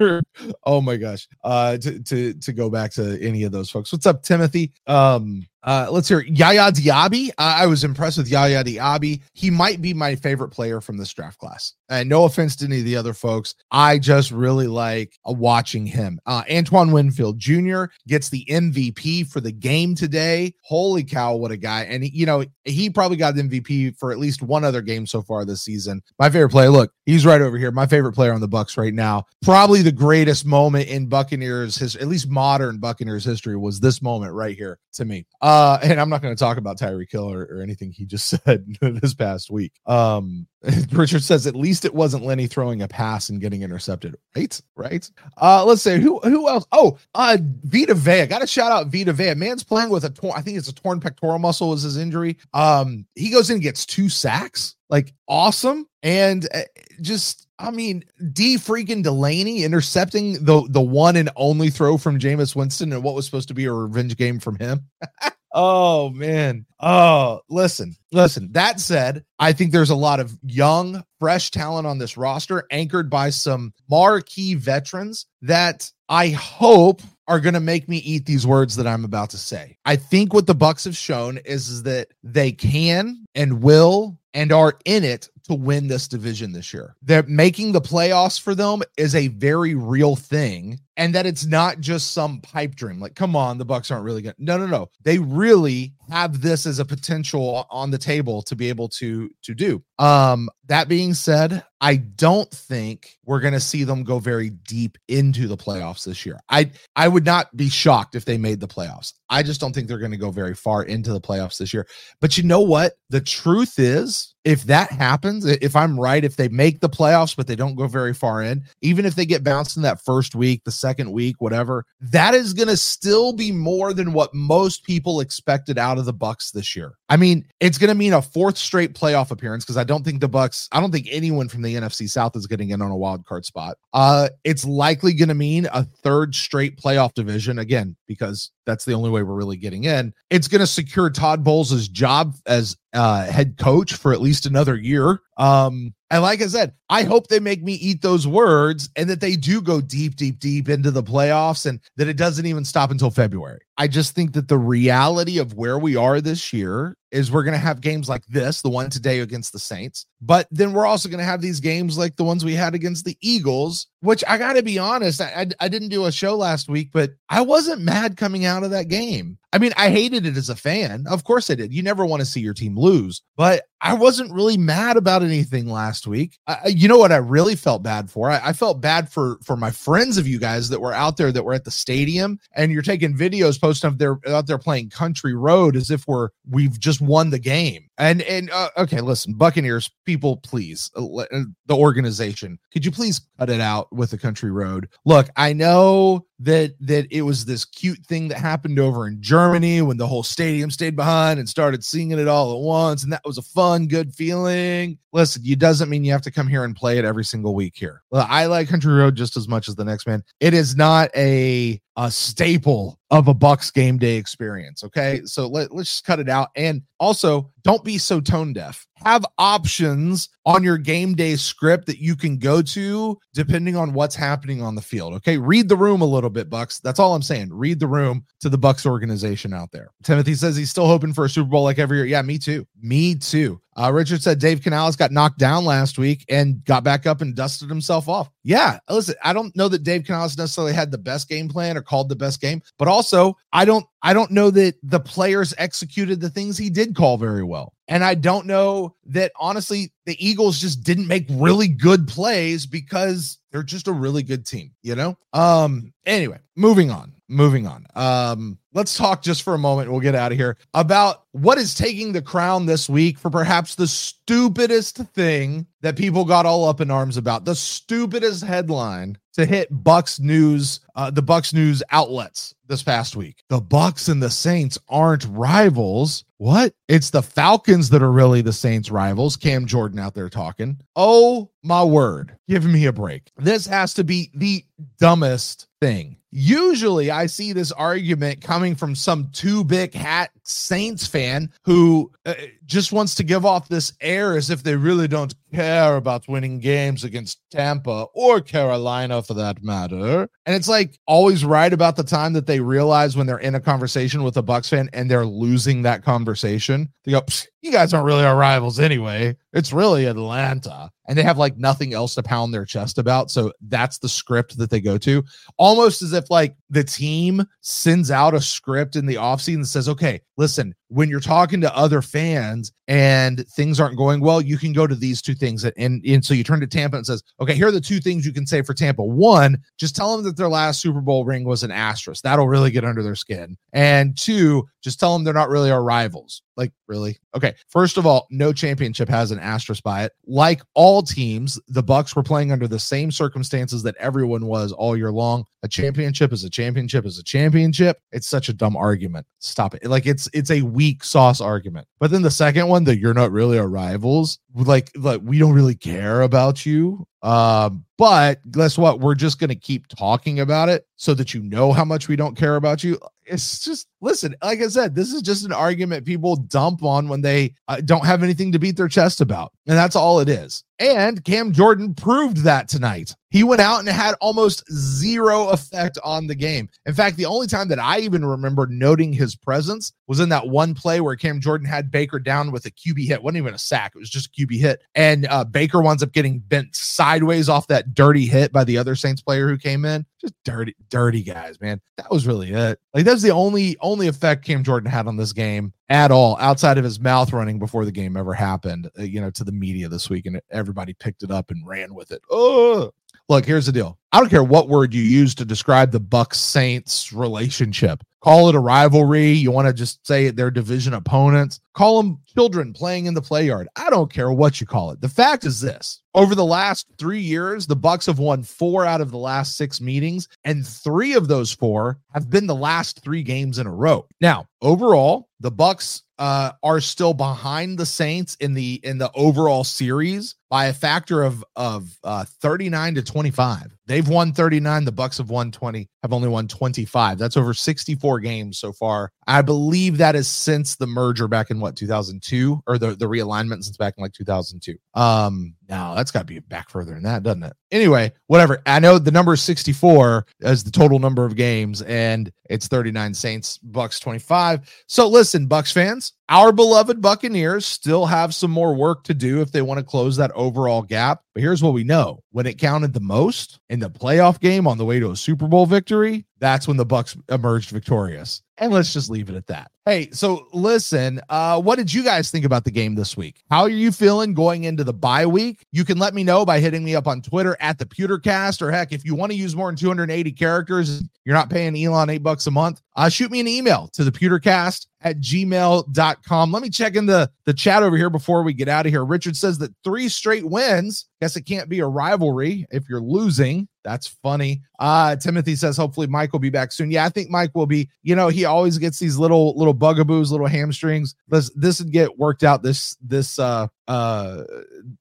oh 0.64 0.80
my 0.80 0.96
gosh, 0.96 1.28
uh, 1.44 1.76
to 1.78 2.02
to 2.02 2.34
to 2.34 2.52
go 2.52 2.68
back 2.70 2.92
to 2.92 3.20
any 3.20 3.44
of 3.44 3.52
those 3.52 3.70
folks. 3.70 3.92
What's 3.92 4.06
up, 4.06 4.22
Timothy? 4.22 4.72
Um, 4.86 5.46
uh, 5.64 5.86
let's 5.90 6.08
hear 6.08 6.22
Yaya 6.22 6.72
Diaby. 6.72 7.30
I 7.38 7.66
was 7.66 7.84
impressed 7.84 8.18
with 8.18 8.28
Yaya 8.28 8.64
Diaby. 8.64 9.22
He 9.32 9.50
might 9.50 9.80
be 9.80 9.94
my 9.94 10.16
favorite 10.16 10.50
player 10.50 10.80
from 10.80 10.96
this 10.96 11.12
draft 11.12 11.38
class. 11.38 11.74
And 11.88 12.08
no 12.08 12.24
offense 12.24 12.56
to 12.56 12.64
any 12.64 12.80
of 12.80 12.84
the 12.84 12.96
other 12.96 13.14
folks, 13.14 13.54
I 13.70 13.98
just 13.98 14.32
really 14.32 14.66
like 14.66 15.18
uh, 15.28 15.32
watching 15.32 15.86
him. 15.92 16.18
Uh, 16.26 16.42
Antoine 16.50 16.92
Winfield 16.92 17.38
Jr. 17.38 17.84
gets 18.08 18.28
the 18.28 18.44
MVP 18.50 19.28
for 19.28 19.40
the 19.40 19.52
game 19.52 19.94
today. 19.94 20.54
Holy 20.62 21.04
cow, 21.04 21.36
what 21.36 21.50
a 21.50 21.56
guy! 21.56 21.82
And 21.82 22.04
you 22.04 22.26
know 22.26 22.44
he 22.64 22.90
probably 22.90 23.16
got 23.16 23.34
the 23.34 23.42
MVP 23.42 23.98
for 23.98 24.12
at 24.12 24.18
least 24.18 24.42
one 24.42 24.64
other 24.64 24.82
game 24.82 25.06
so 25.06 25.22
far 25.22 25.44
this 25.44 25.62
season. 25.62 26.02
My 26.18 26.30
favorite 26.30 26.50
player. 26.50 26.70
Look, 26.70 26.92
he's 27.06 27.26
right 27.26 27.40
over 27.40 27.58
here. 27.58 27.70
My 27.70 27.86
favorite 27.86 28.14
player 28.14 28.32
on 28.32 28.40
the 28.40 28.48
Bucks 28.48 28.76
right 28.76 28.94
now. 28.94 29.24
Probably 29.42 29.82
the 29.82 29.92
greatest 29.92 30.46
moment 30.46 30.88
in 30.88 31.06
Buccaneers 31.06 31.76
his 31.76 31.96
at 31.96 32.08
least 32.08 32.28
modern 32.28 32.78
Buccaneers 32.78 33.24
history 33.24 33.56
was 33.56 33.80
this 33.80 34.00
moment 34.00 34.32
right 34.32 34.56
here 34.56 34.78
to 34.94 35.04
me. 35.04 35.26
Uh, 35.40 35.78
and 35.82 36.00
I'm 36.00 36.08
not 36.08 36.22
going 36.22 36.34
to 36.34 36.38
talk 36.38 36.56
about 36.56 36.78
Tyreek 36.78 37.10
Hill 37.10 37.30
or, 37.30 37.42
or 37.42 37.62
anything 37.62 37.90
he 37.92 38.06
just 38.06 38.28
said 38.44 38.64
this 38.80 39.14
past 39.14 39.50
week. 39.50 39.72
Um, 39.86 40.46
Richard 40.92 41.22
says 41.22 41.46
at 41.46 41.56
least 41.56 41.84
it 41.84 41.94
wasn't 41.94 42.24
Lenny 42.24 42.46
throwing 42.46 42.82
a 42.82 42.88
pass 42.88 43.28
and 43.28 43.40
getting 43.40 43.62
intercepted. 43.62 44.16
Right, 44.36 44.60
right. 44.76 45.10
Uh, 45.40 45.64
let's 45.64 45.82
say 45.82 45.98
who 45.98 46.18
who 46.20 46.48
else? 46.48 46.66
Oh, 46.72 46.98
uh, 47.14 47.38
Vita 47.64 47.94
Vea. 47.94 48.26
Got 48.26 48.40
to 48.40 48.46
shout 48.46 48.70
out 48.70 48.88
Vita 48.88 49.12
Vea. 49.12 49.34
Man's 49.34 49.64
playing 49.64 49.90
with 49.90 50.04
a 50.04 50.10
torn. 50.10 50.34
I 50.36 50.42
think 50.42 50.58
it's 50.58 50.68
a 50.68 50.74
torn 50.74 51.00
pectoral 51.00 51.38
muscle 51.38 51.70
was 51.70 51.82
his 51.82 51.96
injury. 51.96 52.38
Um, 52.54 53.06
he 53.14 53.30
goes 53.30 53.50
in 53.50 53.54
and 53.54 53.62
gets 53.62 53.84
two 53.86 54.08
sacks. 54.08 54.76
Like 54.88 55.14
awesome, 55.26 55.86
and 56.02 56.46
uh, 56.54 56.60
just 57.00 57.48
I 57.58 57.70
mean, 57.70 58.04
Dee 58.32 58.56
freaking 58.56 59.02
Delaney 59.02 59.64
intercepting 59.64 60.44
the 60.44 60.66
the 60.68 60.80
one 60.80 61.16
and 61.16 61.30
only 61.36 61.70
throw 61.70 61.96
from 61.96 62.18
Jameis 62.18 62.54
Winston 62.54 62.92
and 62.92 63.02
what 63.02 63.14
was 63.14 63.24
supposed 63.24 63.48
to 63.48 63.54
be 63.54 63.64
a 63.64 63.72
revenge 63.72 64.16
game 64.16 64.38
from 64.38 64.56
him. 64.56 64.86
Oh 65.54 66.10
man. 66.10 66.66
Oh, 66.80 67.40
listen, 67.48 67.94
listen. 68.10 68.50
That 68.52 68.80
said, 68.80 69.24
I 69.38 69.52
think 69.52 69.70
there's 69.70 69.90
a 69.90 69.94
lot 69.94 70.18
of 70.18 70.36
young, 70.42 71.04
fresh 71.20 71.50
talent 71.50 71.86
on 71.86 71.98
this 71.98 72.16
roster, 72.16 72.64
anchored 72.70 73.08
by 73.08 73.30
some 73.30 73.72
marquee 73.88 74.54
veterans 74.54 75.26
that 75.42 75.90
I 76.08 76.30
hope 76.30 77.02
are 77.28 77.40
going 77.40 77.54
to 77.54 77.60
make 77.60 77.88
me 77.88 77.98
eat 77.98 78.26
these 78.26 78.46
words 78.46 78.76
that 78.76 78.86
I'm 78.86 79.04
about 79.04 79.30
to 79.30 79.38
say. 79.38 79.78
I 79.84 79.96
think 79.96 80.34
what 80.34 80.46
the 80.46 80.54
Bucks 80.54 80.84
have 80.84 80.96
shown 80.96 81.38
is, 81.44 81.68
is 81.68 81.82
that 81.84 82.08
they 82.24 82.50
can 82.52 83.24
and 83.34 83.62
will 83.62 84.18
and 84.34 84.50
are 84.50 84.78
in 84.84 85.04
it 85.04 85.28
to 85.44 85.54
win 85.54 85.88
this 85.88 86.08
division 86.08 86.52
this 86.52 86.72
year. 86.72 86.96
That 87.02 87.28
making 87.28 87.72
the 87.72 87.80
playoffs 87.80 88.40
for 88.40 88.54
them 88.54 88.82
is 88.96 89.14
a 89.14 89.28
very 89.28 89.74
real 89.74 90.16
thing 90.16 90.80
and 90.96 91.14
that 91.14 91.26
it's 91.26 91.46
not 91.46 91.80
just 91.80 92.12
some 92.12 92.40
pipe 92.40 92.74
dream. 92.74 93.00
Like, 93.00 93.14
come 93.14 93.34
on, 93.34 93.58
the 93.58 93.64
Bucks 93.64 93.90
aren't 93.90 94.04
really 94.04 94.22
good. 94.22 94.34
No, 94.38 94.58
no, 94.58 94.66
no. 94.66 94.90
They 95.02 95.18
really 95.18 95.94
have 96.10 96.42
this 96.42 96.66
as 96.66 96.78
a 96.78 96.84
potential 96.84 97.66
on 97.70 97.90
the 97.90 97.98
table 97.98 98.42
to 98.42 98.54
be 98.54 98.68
able 98.68 98.88
to 98.88 99.30
to 99.42 99.54
do. 99.54 99.82
Um, 99.98 100.48
that 100.66 100.88
being 100.88 101.14
said, 101.14 101.64
I 101.80 101.96
don't 101.96 102.50
think 102.50 103.18
we're 103.24 103.40
going 103.40 103.54
to 103.54 103.60
see 103.60 103.84
them 103.84 104.04
go 104.04 104.18
very 104.18 104.50
deep 104.50 104.98
into 105.08 105.48
the 105.48 105.56
playoffs 105.56 106.04
this 106.04 106.26
year. 106.26 106.38
I 106.48 106.70
I 106.96 107.08
would 107.08 107.24
not 107.24 107.56
be 107.56 107.68
shocked 107.68 108.14
if 108.14 108.24
they 108.24 108.38
made 108.38 108.60
the 108.60 108.68
playoffs. 108.68 109.14
I 109.28 109.42
just 109.42 109.60
don't 109.60 109.74
think 109.74 109.88
they're 109.88 109.98
going 109.98 110.12
to 110.12 110.16
go 110.18 110.30
very 110.30 110.54
far 110.54 110.82
into 110.82 111.12
the 111.12 111.20
playoffs 111.20 111.58
this 111.58 111.72
year. 111.72 111.86
But 112.20 112.36
you 112.36 112.44
know 112.44 112.60
what? 112.60 112.94
The 113.08 113.20
truth 113.20 113.78
is, 113.78 114.34
if 114.44 114.64
that 114.64 114.90
happens, 114.90 115.46
if 115.46 115.74
I'm 115.74 115.98
right, 115.98 116.24
if 116.24 116.36
they 116.36 116.48
make 116.48 116.80
the 116.80 116.88
playoffs 116.88 117.34
but 117.34 117.46
they 117.46 117.56
don't 117.56 117.76
go 117.76 117.86
very 117.86 118.12
far 118.12 118.42
in, 118.42 118.64
even 118.82 119.06
if 119.06 119.14
they 119.14 119.26
get 119.26 119.44
bounced 119.44 119.76
in 119.76 119.82
that 119.84 120.04
first 120.04 120.34
week, 120.34 120.62
the 120.64 120.72
second 120.82 121.10
week, 121.10 121.36
whatever, 121.38 121.86
that 122.00 122.34
is 122.34 122.52
going 122.52 122.68
to 122.68 122.76
still 122.76 123.32
be 123.32 123.50
more 123.50 123.94
than 123.94 124.12
what 124.12 124.34
most 124.34 124.84
people 124.84 125.20
expected 125.20 125.78
out 125.78 125.96
of 125.96 126.04
the 126.04 126.12
Bucks 126.12 126.50
this 126.50 126.76
year. 126.76 126.98
I 127.08 127.16
mean, 127.16 127.46
it's 127.60 127.78
going 127.78 127.88
to 127.88 127.94
mean 127.94 128.12
a 128.12 128.20
fourth 128.20 128.58
straight 128.58 128.94
playoff 128.94 129.30
appearance 129.30 129.64
because 129.64 129.78
I 129.78 129.84
don't 129.84 130.04
think 130.04 130.20
the 130.20 130.28
Bucks, 130.28 130.68
I 130.72 130.80
don't 130.80 130.92
think 130.92 131.08
anyone 131.10 131.48
from 131.48 131.62
the 131.62 131.74
NFC 131.74 132.10
South 132.10 132.36
is 132.36 132.46
getting 132.46 132.70
in 132.70 132.82
on 132.82 132.90
a 132.90 132.96
wild 132.96 133.24
card 133.24 133.46
spot. 133.46 133.78
Uh, 133.94 134.28
it's 134.44 134.64
likely 134.66 135.14
going 135.14 135.28
to 135.30 135.34
mean 135.34 135.66
a 135.72 135.84
third 135.84 136.34
straight 136.34 136.78
playoff 136.78 137.14
division 137.14 137.58
again 137.58 137.96
because 138.06 138.50
that's 138.66 138.84
the 138.84 138.92
only 138.92 139.10
way 139.10 139.22
we're 139.22 139.34
really 139.34 139.56
getting 139.56 139.84
in. 139.84 140.12
It's 140.30 140.48
going 140.48 140.60
to 140.60 140.66
secure 140.66 141.10
Todd 141.10 141.42
Bowles' 141.42 141.88
job 141.88 142.34
as 142.46 142.76
uh, 142.92 143.24
head 143.24 143.56
coach 143.58 143.94
for 143.94 144.12
at 144.12 144.20
least 144.20 144.46
another 144.46 144.76
year. 144.76 145.20
Um, 145.36 145.94
and 146.12 146.20
like 146.20 146.42
I 146.42 146.46
said, 146.46 146.74
I 146.90 147.04
hope 147.04 147.28
they 147.28 147.40
make 147.40 147.62
me 147.62 147.72
eat 147.72 148.02
those 148.02 148.26
words 148.26 148.90
and 148.96 149.08
that 149.08 149.22
they 149.22 149.34
do 149.34 149.62
go 149.62 149.80
deep, 149.80 150.14
deep, 150.14 150.38
deep 150.38 150.68
into 150.68 150.90
the 150.90 151.02
playoffs 151.02 151.64
and 151.64 151.80
that 151.96 152.06
it 152.06 152.18
doesn't 152.18 152.44
even 152.44 152.66
stop 152.66 152.90
until 152.90 153.10
February. 153.10 153.62
I 153.82 153.88
just 153.88 154.14
think 154.14 154.34
that 154.34 154.46
the 154.46 154.58
reality 154.58 155.38
of 155.38 155.54
where 155.54 155.76
we 155.76 155.96
are 155.96 156.20
this 156.20 156.52
year 156.52 156.96
is 157.10 157.32
we're 157.32 157.42
going 157.42 157.52
to 157.52 157.58
have 157.58 157.80
games 157.80 158.08
like 158.08 158.24
this, 158.26 158.62
the 158.62 158.70
one 158.70 158.90
today 158.90 159.18
against 159.18 159.52
the 159.52 159.58
Saints, 159.58 160.06
but 160.20 160.46
then 160.52 160.72
we're 160.72 160.86
also 160.86 161.08
going 161.08 161.18
to 161.18 161.24
have 161.24 161.42
these 161.42 161.58
games 161.58 161.98
like 161.98 162.14
the 162.14 162.22
ones 162.22 162.44
we 162.44 162.54
had 162.54 162.76
against 162.76 163.04
the 163.04 163.18
Eagles, 163.20 163.88
which 164.00 164.22
I 164.28 164.38
got 164.38 164.52
to 164.52 164.62
be 164.62 164.78
honest, 164.78 165.20
I, 165.20 165.32
I, 165.36 165.46
I 165.66 165.68
didn't 165.68 165.88
do 165.88 166.06
a 166.06 166.12
show 166.12 166.36
last 166.36 166.68
week, 166.68 166.90
but 166.92 167.10
I 167.28 167.42
wasn't 167.42 167.82
mad 167.82 168.16
coming 168.16 168.44
out 168.44 168.62
of 168.62 168.70
that 168.70 168.86
game. 168.86 169.36
I 169.52 169.58
mean, 169.58 169.72
I 169.76 169.90
hated 169.90 170.24
it 170.24 170.38
as 170.38 170.48
a 170.48 170.56
fan. 170.56 171.04
Of 171.06 171.24
course 171.24 171.50
I 171.50 171.54
did. 171.54 171.74
You 171.74 171.82
never 171.82 172.06
want 172.06 172.20
to 172.20 172.26
see 172.26 172.40
your 172.40 172.54
team 172.54 172.78
lose, 172.78 173.20
but 173.36 173.64
I 173.82 173.92
wasn't 173.94 174.32
really 174.32 174.56
mad 174.56 174.96
about 174.96 175.22
anything 175.22 175.68
last 175.68 176.06
week. 176.06 176.38
I, 176.46 176.68
you 176.68 176.88
know 176.88 176.96
what 176.96 177.12
I 177.12 177.16
really 177.16 177.56
felt 177.56 177.82
bad 177.82 178.10
for? 178.10 178.30
I, 178.30 178.40
I, 178.42 178.52
felt 178.54 178.80
bad 178.80 179.10
for 179.10 179.38
for 179.44 179.56
my 179.56 179.70
friends 179.70 180.16
of 180.16 180.26
you 180.26 180.38
guys 180.38 180.68
that 180.68 180.80
were 180.80 180.94
out 180.94 181.16
there 181.16 181.32
that 181.32 181.44
were 181.44 181.52
at 181.52 181.64
the 181.64 181.70
stadium 181.70 182.38
and 182.54 182.70
you're 182.72 182.80
taking 182.80 183.14
videos 183.14 183.60
posting 183.60 183.71
of 183.84 183.98
they're 183.98 184.18
out 184.28 184.46
there 184.46 184.58
playing 184.58 184.90
country 184.90 185.34
road 185.34 185.76
as 185.76 185.90
if 185.90 186.06
we're 186.06 186.30
we've 186.48 186.78
just 186.78 187.00
won 187.00 187.30
the 187.30 187.38
game. 187.38 187.88
And 187.98 188.22
and 188.22 188.50
uh, 188.50 188.70
okay, 188.78 189.00
listen, 189.00 189.34
Buccaneers 189.34 189.90
people, 190.06 190.38
please, 190.38 190.90
uh, 190.96 191.16
uh, 191.16 191.42
the 191.66 191.76
organization, 191.76 192.58
could 192.72 192.84
you 192.84 192.90
please 192.90 193.20
cut 193.38 193.50
it 193.50 193.60
out 193.60 193.92
with 193.92 194.10
the 194.10 194.18
country 194.18 194.50
road? 194.50 194.88
Look, 195.04 195.28
I 195.36 195.52
know 195.52 196.26
that 196.40 196.74
that 196.80 197.06
it 197.10 197.22
was 197.22 197.44
this 197.44 197.64
cute 197.64 198.04
thing 198.06 198.28
that 198.28 198.38
happened 198.38 198.78
over 198.78 199.06
in 199.06 199.22
Germany 199.22 199.82
when 199.82 199.96
the 199.96 200.06
whole 200.06 200.22
stadium 200.22 200.70
stayed 200.70 200.96
behind 200.96 201.38
and 201.38 201.48
started 201.48 201.84
singing 201.84 202.18
it 202.18 202.28
all 202.28 202.52
at 202.54 202.60
once, 202.60 203.04
and 203.04 203.12
that 203.12 203.22
was 203.24 203.38
a 203.38 203.42
fun, 203.42 203.86
good 203.86 204.14
feeling. 204.14 204.98
Listen, 205.12 205.42
you 205.44 205.56
doesn't 205.56 205.88
mean 205.88 206.04
you 206.04 206.12
have 206.12 206.22
to 206.22 206.30
come 206.30 206.48
here 206.48 206.64
and 206.64 206.74
play 206.74 206.98
it 206.98 207.04
every 207.04 207.24
single 207.24 207.54
week 207.54 207.74
here. 207.76 208.02
Well, 208.10 208.26
I 208.28 208.46
like 208.46 208.68
country 208.68 208.92
road 208.92 209.14
just 209.14 209.36
as 209.36 209.46
much 209.46 209.68
as 209.68 209.76
the 209.76 209.84
next 209.84 210.06
man. 210.06 210.24
It 210.40 210.54
is 210.54 210.74
not 210.74 211.10
a 211.14 211.80
a 211.96 212.10
staple 212.10 212.98
of 213.12 213.28
a 213.28 213.34
Bucks 213.34 213.70
game 213.70 213.98
day 213.98 214.16
experience. 214.16 214.82
Okay. 214.82 215.20
So 215.26 215.46
let, 215.46 215.72
let's 215.72 215.90
just 215.90 216.04
cut 216.04 216.18
it 216.18 216.30
out. 216.30 216.48
And 216.56 216.82
also, 216.98 217.52
don't 217.62 217.84
be 217.84 217.98
so 217.98 218.20
tone 218.20 218.54
deaf. 218.54 218.86
Have 219.04 219.26
options 219.38 220.28
on 220.44 220.62
your 220.62 220.78
game 220.78 221.14
day 221.14 221.36
script 221.36 221.86
that 221.86 221.98
you 221.98 222.16
can 222.16 222.38
go 222.38 222.62
to 222.62 223.18
depending 223.32 223.76
on 223.76 223.92
what's 223.92 224.14
happening 224.14 224.62
on 224.62 224.74
the 224.74 224.82
field. 224.82 225.14
Okay. 225.14 225.38
Read 225.38 225.68
the 225.68 225.76
room 225.76 226.02
a 226.02 226.06
little 226.06 226.30
bit, 226.30 226.50
Bucks. 226.50 226.80
That's 226.80 226.98
all 226.98 227.14
I'm 227.14 227.22
saying. 227.22 227.52
Read 227.52 227.80
the 227.80 227.86
room 227.86 228.24
to 228.40 228.48
the 228.48 228.58
Bucks 228.58 228.86
organization 228.86 229.52
out 229.54 229.70
there. 229.72 229.90
Timothy 230.02 230.34
says 230.34 230.56
he's 230.56 230.70
still 230.70 230.86
hoping 230.86 231.12
for 231.12 231.24
a 231.24 231.28
Super 231.28 231.50
Bowl 231.50 231.64
like 231.64 231.78
every 231.78 231.98
year. 231.98 232.06
Yeah, 232.06 232.22
me 232.22 232.38
too. 232.38 232.66
Me 232.80 233.14
too. 233.14 233.60
Uh, 233.74 233.90
Richard 233.92 234.22
said 234.22 234.38
Dave 234.38 234.62
Canales 234.62 234.96
got 234.96 235.12
knocked 235.12 235.38
down 235.38 235.64
last 235.64 235.98
week 235.98 236.24
and 236.28 236.62
got 236.64 236.84
back 236.84 237.06
up 237.06 237.22
and 237.22 237.34
dusted 237.34 237.70
himself 237.70 238.08
off. 238.08 238.30
Yeah, 238.44 238.78
listen, 238.90 239.14
I 239.24 239.32
don't 239.32 239.54
know 239.56 239.68
that 239.68 239.82
Dave 239.82 240.04
Canales 240.04 240.36
necessarily 240.36 240.74
had 240.74 240.90
the 240.90 240.98
best 240.98 241.28
game 241.28 241.48
plan 241.48 241.76
or 241.76 241.82
called 241.82 242.10
the 242.10 242.16
best 242.16 242.40
game, 242.40 242.60
but 242.78 242.88
also 242.88 243.34
I 243.52 243.64
don't 243.64 243.86
I 244.02 244.14
don't 244.14 244.32
know 244.32 244.50
that 244.50 244.74
the 244.82 245.00
players 245.00 245.54
executed 245.58 246.20
the 246.20 246.30
things 246.30 246.58
he 246.58 246.70
did 246.70 246.96
call 246.96 247.18
very 247.18 247.44
well. 247.44 247.72
And 247.86 248.02
I 248.02 248.14
don't 248.14 248.46
know 248.46 248.96
that 249.06 249.32
honestly, 249.38 249.92
the 250.06 250.16
Eagles 250.24 250.58
just 250.58 250.82
didn't 250.82 251.06
make 251.06 251.26
really 251.30 251.68
good 251.68 252.08
plays 252.08 252.66
because 252.66 253.38
they're 253.50 253.62
just 253.62 253.86
a 253.86 253.92
really 253.92 254.22
good 254.22 254.46
team, 254.46 254.72
you 254.82 254.96
know? 254.96 255.16
Um, 255.32 255.92
anyway, 256.04 256.38
moving 256.56 256.90
on, 256.90 257.12
moving 257.28 257.66
on. 257.66 257.86
Um, 257.94 258.58
let's 258.74 258.96
talk 258.96 259.22
just 259.22 259.42
for 259.42 259.54
a 259.54 259.58
moment. 259.58 259.90
We'll 259.90 260.00
get 260.00 260.14
out 260.14 260.32
of 260.32 260.38
here 260.38 260.56
about 260.74 261.24
what 261.32 261.58
is 261.58 261.74
taking 261.74 262.12
the 262.12 262.22
crown 262.22 262.66
this 262.66 262.88
week 262.88 263.18
for 263.18 263.30
perhaps 263.30 263.74
the 263.74 263.86
stupidest 263.86 264.96
thing 265.14 265.66
that 265.80 265.96
people 265.96 266.24
got 266.24 266.46
all 266.46 266.68
up 266.68 266.80
in 266.80 266.90
arms 266.90 267.16
about. 267.16 267.44
The 267.44 267.54
stupidest 267.54 268.44
headline 268.44 269.18
to 269.34 269.46
hit 269.46 269.68
Bucks 269.70 270.20
news, 270.20 270.80
uh, 270.94 271.10
the 271.10 271.22
Bucks 271.22 271.52
news 271.52 271.82
outlets 271.90 272.54
this 272.66 272.82
past 272.82 273.16
week. 273.16 273.42
The 273.48 273.60
Bucks 273.60 274.08
and 274.08 274.22
the 274.22 274.30
Saints 274.30 274.78
aren't 274.88 275.26
rivals. 275.30 276.24
What? 276.36 276.74
It's 276.88 277.10
the 277.10 277.22
Falcons 277.22 277.88
that 277.90 278.02
are 278.02 278.12
really 278.12 278.42
the 278.42 278.52
Saints 278.52 278.90
rivals. 278.90 279.36
Cam 279.36 279.66
Jordan 279.66 279.98
out 279.98 280.14
there 280.14 280.28
talking. 280.28 280.80
Oh 280.96 281.50
my 281.62 281.82
word. 281.82 282.36
Give 282.48 282.64
me 282.64 282.86
a 282.86 282.92
break. 282.92 283.30
This 283.36 283.66
has 283.66 283.94
to 283.94 284.04
be 284.04 284.30
the 284.34 284.64
dumbest 284.98 285.68
thing. 285.80 286.16
Usually 286.34 287.10
I 287.10 287.26
see 287.26 287.52
this 287.52 287.72
argument 287.72 288.40
coming 288.40 288.74
from 288.74 288.94
some 288.94 289.28
two 289.32 289.64
big 289.64 289.92
hat 289.92 290.30
Saints 290.44 291.06
fan 291.06 291.52
who 291.62 292.10
uh, 292.24 292.34
just 292.64 292.90
wants 292.90 293.14
to 293.16 293.22
give 293.22 293.44
off 293.44 293.68
this 293.68 293.92
air 294.00 294.36
as 294.36 294.48
if 294.48 294.62
they 294.62 294.74
really 294.74 295.06
don't 295.06 295.34
care 295.52 295.96
about 295.96 296.28
winning 296.28 296.58
games 296.58 297.04
against 297.04 297.40
Tampa 297.50 298.06
or 298.14 298.40
Carolina 298.40 299.22
for 299.22 299.34
that 299.34 299.62
matter. 299.62 300.28
And 300.46 300.56
it's 300.56 300.68
like 300.68 300.98
always 301.06 301.44
right 301.44 301.72
about 301.72 301.96
the 301.96 302.02
time 302.02 302.32
that 302.32 302.46
they 302.46 302.60
realize 302.60 303.16
when 303.16 303.26
they're 303.26 303.38
in 303.38 303.54
a 303.54 303.60
conversation 303.60 304.22
with 304.22 304.36
a 304.36 304.42
Bucks 304.42 304.68
fan 304.68 304.88
and 304.92 305.10
they're 305.10 305.26
losing 305.26 305.82
that 305.82 306.02
conversation. 306.02 306.92
They 307.04 307.12
go, 307.12 307.22
you 307.60 307.70
guys 307.70 307.94
aren't 307.94 308.06
really 308.06 308.24
our 308.24 308.36
rivals 308.36 308.80
anyway. 308.80 309.36
It's 309.52 309.72
really 309.72 310.06
Atlanta. 310.06 310.90
And 311.06 311.18
they 311.18 311.22
have 311.22 311.38
like 311.38 311.56
nothing 311.56 311.94
else 311.94 312.14
to 312.14 312.22
pound 312.22 312.52
their 312.52 312.64
chest 312.64 312.98
about. 312.98 313.30
So 313.30 313.52
that's 313.68 313.98
the 313.98 314.08
script 314.08 314.56
that 314.58 314.70
they 314.70 314.80
go 314.80 314.98
to. 314.98 315.22
Almost 315.58 316.02
as 316.02 316.12
if 316.12 316.30
like 316.30 316.56
the 316.70 316.84
team 316.84 317.44
sends 317.60 318.10
out 318.10 318.34
a 318.34 318.40
script 318.40 318.96
in 318.96 319.06
the 319.06 319.16
offseason 319.16 319.60
that 319.60 319.66
says, 319.66 319.88
okay, 319.88 320.20
listen, 320.42 320.74
when 320.88 321.08
you're 321.08 321.20
talking 321.20 321.60
to 321.60 321.76
other 321.76 322.02
fans 322.02 322.72
and 322.88 323.46
things 323.50 323.78
aren't 323.78 323.96
going 323.96 324.20
well, 324.20 324.40
you 324.40 324.58
can 324.58 324.72
go 324.72 324.88
to 324.88 324.96
these 324.96 325.22
two 325.22 325.36
things. 325.36 325.64
And, 325.64 326.04
and 326.04 326.24
so 326.24 326.34
you 326.34 326.42
turn 326.42 326.58
to 326.58 326.66
Tampa 326.66 326.96
and 326.96 327.06
says, 327.06 327.22
okay, 327.40 327.54
here 327.54 327.68
are 327.68 327.72
the 327.72 327.80
two 327.80 328.00
things 328.00 328.26
you 328.26 328.32
can 328.32 328.44
say 328.44 328.60
for 328.60 328.74
Tampa. 328.74 329.04
One, 329.04 329.56
just 329.78 329.94
tell 329.94 330.16
them 330.16 330.24
that 330.24 330.36
their 330.36 330.48
last 330.48 330.80
Super 330.80 331.00
Bowl 331.00 331.24
ring 331.24 331.44
was 331.44 331.62
an 331.62 331.70
asterisk. 331.70 332.24
That'll 332.24 332.48
really 332.48 332.72
get 332.72 332.84
under 332.84 333.04
their 333.04 333.14
skin. 333.14 333.56
And 333.72 334.18
two, 334.18 334.68
just 334.82 334.98
tell 334.98 335.12
them 335.12 335.24
they're 335.24 335.32
not 335.32 335.48
really 335.48 335.70
our 335.70 335.82
rivals. 335.82 336.42
Like, 336.56 336.72
really? 336.86 337.18
Okay. 337.34 337.54
First 337.68 337.96
of 337.96 338.06
all, 338.06 338.26
no 338.30 338.52
championship 338.52 339.08
has 339.08 339.30
an 339.30 339.38
asterisk 339.38 339.82
by 339.82 340.04
it. 340.04 340.12
Like 340.26 340.60
all 340.74 341.02
teams, 341.02 341.58
the 341.68 341.82
Bucks 341.82 342.14
were 342.14 342.22
playing 342.22 342.52
under 342.52 342.68
the 342.68 342.78
same 342.78 343.10
circumstances 343.10 343.82
that 343.84 343.96
everyone 343.98 344.46
was 344.46 344.72
all 344.72 344.96
year 344.96 345.12
long. 345.12 345.44
A 345.62 345.68
championship 345.68 346.32
is 346.32 346.44
a 346.44 346.50
championship 346.50 347.06
is 347.06 347.18
a 347.18 347.22
championship. 347.22 347.98
It's 348.10 348.26
such 348.26 348.48
a 348.48 348.52
dumb 348.52 348.76
argument. 348.76 349.26
Stop 349.38 349.74
it. 349.74 349.84
Like 349.84 350.06
it's 350.06 350.28
it's 350.34 350.50
a 350.50 350.62
weak 350.62 351.04
sauce 351.04 351.40
argument. 351.40 351.86
But 352.00 352.10
then 352.10 352.22
the 352.22 352.30
second 352.30 352.68
one 352.68 352.84
that 352.84 352.98
you're 352.98 353.14
not 353.14 353.30
really 353.30 353.58
our 353.58 353.68
rivals, 353.68 354.38
like 354.54 354.90
like 354.96 355.20
we 355.24 355.38
don't 355.38 355.52
really 355.52 355.76
care 355.76 356.22
about 356.22 356.66
you. 356.66 357.06
Um, 357.22 357.84
but 357.98 358.40
guess 358.50 358.76
what? 358.76 359.00
We're 359.00 359.14
just 359.14 359.38
going 359.38 359.50
to 359.50 359.54
keep 359.56 359.86
talking 359.86 360.40
about 360.40 360.68
it 360.68 360.86
so 360.96 361.14
that 361.14 361.34
you 361.34 361.42
know 361.42 361.72
how 361.72 361.84
much 361.84 362.08
we 362.08 362.16
don't 362.16 362.36
care 362.36 362.56
about 362.56 362.82
you. 362.82 362.98
It's 363.24 363.60
just, 363.60 363.86
listen, 364.00 364.34
like 364.42 364.60
I 364.60 364.68
said, 364.68 364.96
this 364.96 365.12
is 365.12 365.22
just 365.22 365.44
an 365.44 365.52
argument 365.52 366.04
people 366.04 366.34
dump 366.34 366.82
on 366.82 367.08
when 367.08 367.20
they 367.20 367.54
uh, 367.68 367.80
don't 367.80 368.04
have 368.04 368.24
anything 368.24 368.50
to 368.52 368.58
beat 368.58 368.76
their 368.76 368.88
chest 368.88 369.20
about. 369.20 369.52
And 369.68 369.76
that's 369.78 369.94
all 369.94 370.18
it 370.18 370.28
is. 370.28 370.64
And 370.82 371.24
Cam 371.24 371.52
Jordan 371.52 371.94
proved 371.94 372.38
that 372.38 372.68
tonight. 372.68 373.14
He 373.30 373.44
went 373.44 373.60
out 373.60 373.78
and 373.78 373.88
had 373.88 374.16
almost 374.20 374.64
zero 374.72 375.50
effect 375.50 375.96
on 376.02 376.26
the 376.26 376.34
game. 376.34 376.68
In 376.86 376.92
fact, 376.92 377.16
the 377.16 377.24
only 377.24 377.46
time 377.46 377.68
that 377.68 377.78
I 377.78 378.00
even 378.00 378.26
remember 378.26 378.66
noting 378.66 379.12
his 379.12 379.36
presence 379.36 379.92
was 380.08 380.18
in 380.18 380.28
that 380.30 380.48
one 380.48 380.74
play 380.74 381.00
where 381.00 381.14
Cam 381.14 381.40
Jordan 381.40 381.68
had 381.68 381.92
Baker 381.92 382.18
down 382.18 382.50
with 382.50 382.66
a 382.66 382.70
QB 382.72 383.06
hit. 383.06 383.12
It 383.12 383.22
wasn't 383.22 383.38
even 383.38 383.54
a 383.54 383.58
sack, 383.58 383.92
it 383.94 383.98
was 383.98 384.10
just 384.10 384.26
a 384.26 384.30
QB 384.30 384.58
hit. 384.58 384.82
And 384.96 385.28
uh, 385.28 385.44
Baker 385.44 385.80
winds 385.80 386.02
up 386.02 386.10
getting 386.10 386.40
bent 386.40 386.74
sideways 386.74 387.48
off 387.48 387.68
that 387.68 387.94
dirty 387.94 388.26
hit 388.26 388.52
by 388.52 388.64
the 388.64 388.76
other 388.76 388.96
Saints 388.96 389.22
player 389.22 389.48
who 389.48 389.58
came 389.58 389.84
in. 389.84 390.04
Just 390.22 390.34
dirty, 390.44 390.76
dirty 390.88 391.22
guys, 391.22 391.60
man. 391.60 391.80
That 391.96 392.10
was 392.10 392.28
really 392.28 392.52
it. 392.52 392.78
Like 392.94 393.04
that's 393.04 393.22
the 393.22 393.32
only 393.32 393.76
only 393.80 394.06
effect 394.06 394.44
Cam 394.44 394.62
Jordan 394.62 394.88
had 394.88 395.08
on 395.08 395.16
this 395.16 395.32
game 395.32 395.72
at 395.88 396.12
all, 396.12 396.36
outside 396.38 396.78
of 396.78 396.84
his 396.84 397.00
mouth 397.00 397.32
running 397.32 397.58
before 397.58 397.84
the 397.84 397.90
game 397.90 398.16
ever 398.16 398.32
happened. 398.32 398.88
Uh, 398.96 399.02
you 399.02 399.20
know, 399.20 399.30
to 399.32 399.42
the 399.42 399.50
media 399.50 399.88
this 399.88 400.08
week, 400.08 400.26
and 400.26 400.40
everybody 400.50 400.94
picked 400.94 401.24
it 401.24 401.32
up 401.32 401.50
and 401.50 401.66
ran 401.66 401.92
with 401.92 402.12
it. 402.12 402.22
Oh, 402.30 402.92
look, 403.28 403.44
here's 403.44 403.66
the 403.66 403.72
deal. 403.72 403.98
I 404.12 404.20
don't 404.20 404.28
care 404.28 404.44
what 404.44 404.68
word 404.68 404.94
you 404.94 405.02
use 405.02 405.34
to 405.34 405.44
describe 405.44 405.90
the 405.90 405.98
Bucks 405.98 406.38
Saints 406.38 407.12
relationship. 407.12 408.04
Call 408.20 408.48
it 408.48 408.54
a 408.54 408.60
rivalry. 408.60 409.30
You 409.30 409.50
want 409.50 409.66
to 409.66 409.74
just 409.74 410.06
say 410.06 410.30
they're 410.30 410.52
division 410.52 410.94
opponents. 410.94 411.60
Call 411.74 412.02
them 412.02 412.20
children 412.34 412.72
playing 412.72 413.06
in 413.06 413.14
the 413.14 413.22
play 413.22 413.46
yard. 413.46 413.68
I 413.76 413.88
don't 413.90 414.12
care 414.12 414.30
what 414.30 414.60
you 414.60 414.66
call 414.66 414.90
it. 414.90 415.00
The 415.00 415.08
fact 415.08 415.44
is 415.44 415.60
this: 415.60 416.02
over 416.14 416.34
the 416.34 416.44
last 416.44 416.86
three 416.98 417.20
years, 417.20 417.66
the 417.66 417.76
Bucks 417.76 418.06
have 418.06 418.18
won 418.18 418.42
four 418.42 418.84
out 418.84 419.00
of 419.00 419.10
the 419.10 419.18
last 419.18 419.56
six 419.56 419.80
meetings, 419.80 420.28
and 420.44 420.66
three 420.66 421.14
of 421.14 421.28
those 421.28 421.52
four 421.52 421.98
have 422.12 422.28
been 422.28 422.46
the 422.46 422.54
last 422.54 423.02
three 423.02 423.22
games 423.22 423.58
in 423.58 423.66
a 423.66 423.72
row. 423.72 424.06
Now, 424.20 424.46
overall, 424.60 425.28
the 425.40 425.50
Bucks 425.50 426.02
uh, 426.18 426.52
are 426.62 426.80
still 426.80 427.14
behind 427.14 427.78
the 427.78 427.86
Saints 427.86 428.36
in 428.36 428.54
the 428.54 428.80
in 428.84 428.98
the 428.98 429.10
overall 429.14 429.64
series 429.64 430.36
by 430.50 430.66
a 430.66 430.72
factor 430.72 431.22
of 431.22 431.44
of 431.56 431.98
uh, 432.04 432.24
39 432.24 432.96
to 432.96 433.02
25. 433.02 433.76
They've 433.86 434.08
won 434.08 434.32
39, 434.32 434.84
the 434.84 434.92
Bucks 434.92 435.18
have 435.18 435.30
won 435.30 435.50
20, 435.50 435.88
have 436.02 436.12
only 436.12 436.28
won 436.28 436.46
25. 436.46 437.18
That's 437.18 437.36
over 437.36 437.52
64 437.52 438.20
games 438.20 438.58
so 438.58 438.72
far. 438.72 439.10
I 439.26 439.42
believe 439.42 439.98
that 439.98 440.14
is 440.14 440.28
since 440.28 440.76
the 440.76 440.86
merger 440.86 441.26
back 441.26 441.50
in 441.50 441.58
what 441.62 441.76
2002 441.76 442.62
or 442.66 442.78
the 442.78 442.94
the 442.94 443.06
realignment 443.06 443.62
since 443.64 443.76
back 443.76 443.94
in 443.96 444.02
like 444.02 444.12
2002. 444.12 444.76
Um 444.94 445.54
no, 445.72 445.94
that's 445.94 446.10
got 446.10 446.18
to 446.18 446.24
be 446.26 446.38
back 446.38 446.68
further 446.68 446.92
than 446.92 447.04
that, 447.04 447.22
doesn't 447.22 447.44
it? 447.44 447.54
Anyway, 447.70 448.12
whatever. 448.26 448.60
I 448.66 448.78
know 448.78 448.98
the 448.98 449.10
number 449.10 449.32
is 449.32 449.42
64 449.42 450.26
as 450.42 450.62
the 450.62 450.70
total 450.70 450.98
number 450.98 451.24
of 451.24 451.34
games, 451.34 451.80
and 451.80 452.30
it's 452.50 452.68
39 452.68 453.14
Saints, 453.14 453.56
Bucks 453.56 453.98
25. 453.98 454.84
So 454.86 455.08
listen, 455.08 455.46
Bucks 455.46 455.72
fans, 455.72 456.12
our 456.28 456.52
beloved 456.52 457.00
Buccaneers 457.00 457.64
still 457.64 458.04
have 458.04 458.34
some 458.34 458.50
more 458.50 458.74
work 458.74 459.04
to 459.04 459.14
do 459.14 459.40
if 459.40 459.50
they 459.50 459.62
want 459.62 459.78
to 459.78 459.84
close 459.84 460.18
that 460.18 460.30
overall 460.32 460.82
gap. 460.82 461.22
But 461.32 461.42
here's 461.42 461.62
what 461.62 461.72
we 461.72 461.84
know: 461.84 462.20
when 462.32 462.46
it 462.46 462.58
counted 462.58 462.92
the 462.92 463.00
most 463.00 463.58
in 463.70 463.80
the 463.80 463.88
playoff 463.88 464.40
game 464.40 464.66
on 464.66 464.76
the 464.76 464.84
way 464.84 465.00
to 465.00 465.10
a 465.10 465.16
Super 465.16 465.48
Bowl 465.48 465.64
victory, 465.64 466.26
that's 466.38 466.68
when 466.68 466.76
the 466.76 466.84
Bucks 466.84 467.16
emerged 467.30 467.70
victorious. 467.70 468.42
And 468.58 468.72
let's 468.72 468.92
just 468.92 469.08
leave 469.08 469.30
it 469.30 469.36
at 469.36 469.46
that. 469.46 469.70
Hey, 469.86 470.10
so 470.12 470.46
listen, 470.52 471.20
uh, 471.28 471.60
what 471.60 471.76
did 471.76 471.92
you 471.92 472.04
guys 472.04 472.30
think 472.30 472.44
about 472.44 472.64
the 472.64 472.70
game 472.70 472.94
this 472.94 473.16
week? 473.16 473.42
How 473.50 473.62
are 473.62 473.68
you 473.68 473.90
feeling 473.90 474.34
going 474.34 474.64
into 474.64 474.84
the 474.84 474.92
bye 474.92 475.26
week? 475.26 475.61
You 475.70 475.84
can 475.84 475.98
let 475.98 476.14
me 476.14 476.24
know 476.24 476.44
by 476.44 476.60
hitting 476.60 476.84
me 476.84 476.94
up 476.94 477.06
on 477.06 477.22
Twitter 477.22 477.56
at 477.60 477.78
the 477.78 477.86
Pewtercast, 477.86 478.62
or 478.62 478.70
heck, 478.70 478.92
if 478.92 479.04
you 479.04 479.14
want 479.14 479.32
to 479.32 479.38
use 479.38 479.54
more 479.54 479.68
than 479.68 479.76
280 479.76 480.32
characters, 480.32 481.02
you're 481.24 481.36
not 481.36 481.50
paying 481.50 481.76
Elon 481.76 482.10
eight 482.10 482.22
bucks 482.22 482.46
a 482.46 482.50
month. 482.50 482.80
Uh, 482.96 483.08
shoot 483.08 483.30
me 483.30 483.40
an 483.40 483.48
email 483.48 483.88
to 483.92 484.04
the 484.04 484.12
Pewtercast 484.12 484.86
at 485.00 485.18
gmail.com. 485.18 486.52
Let 486.52 486.62
me 486.62 486.70
check 486.70 486.94
in 486.94 487.06
the, 487.06 487.30
the 487.44 487.54
chat 487.54 487.82
over 487.82 487.96
here 487.96 488.10
before 488.10 488.42
we 488.42 488.52
get 488.52 488.68
out 488.68 488.86
of 488.86 488.92
here. 488.92 489.04
Richard 489.04 489.36
says 489.36 489.58
that 489.58 489.74
three 489.84 490.08
straight 490.08 490.44
wins. 490.44 491.06
Guess 491.20 491.36
it 491.36 491.42
can't 491.42 491.68
be 491.68 491.80
a 491.80 491.86
rivalry 491.86 492.66
if 492.70 492.88
you're 492.88 493.00
losing. 493.00 493.68
That's 493.84 494.06
funny. 494.06 494.62
Uh 494.78 495.16
Timothy 495.16 495.56
says 495.56 495.76
hopefully 495.76 496.06
Mike 496.06 496.32
will 496.32 496.40
be 496.40 496.50
back 496.50 496.72
soon. 496.72 496.90
Yeah, 496.90 497.04
I 497.04 497.08
think 497.08 497.30
Mike 497.30 497.50
will 497.54 497.66
be. 497.66 497.88
You 498.02 498.14
know, 498.14 498.28
he 498.28 498.44
always 498.44 498.78
gets 498.78 498.98
these 498.98 499.18
little 499.18 499.56
little 499.56 499.74
bugaboos, 499.74 500.30
little 500.30 500.46
hamstrings. 500.46 501.14
This 501.28 501.50
this 501.54 501.80
would 501.80 501.92
get 501.92 502.18
worked 502.18 502.44
out 502.44 502.62
this 502.62 502.96
this 503.00 503.38
uh 503.38 503.66
uh 503.88 504.44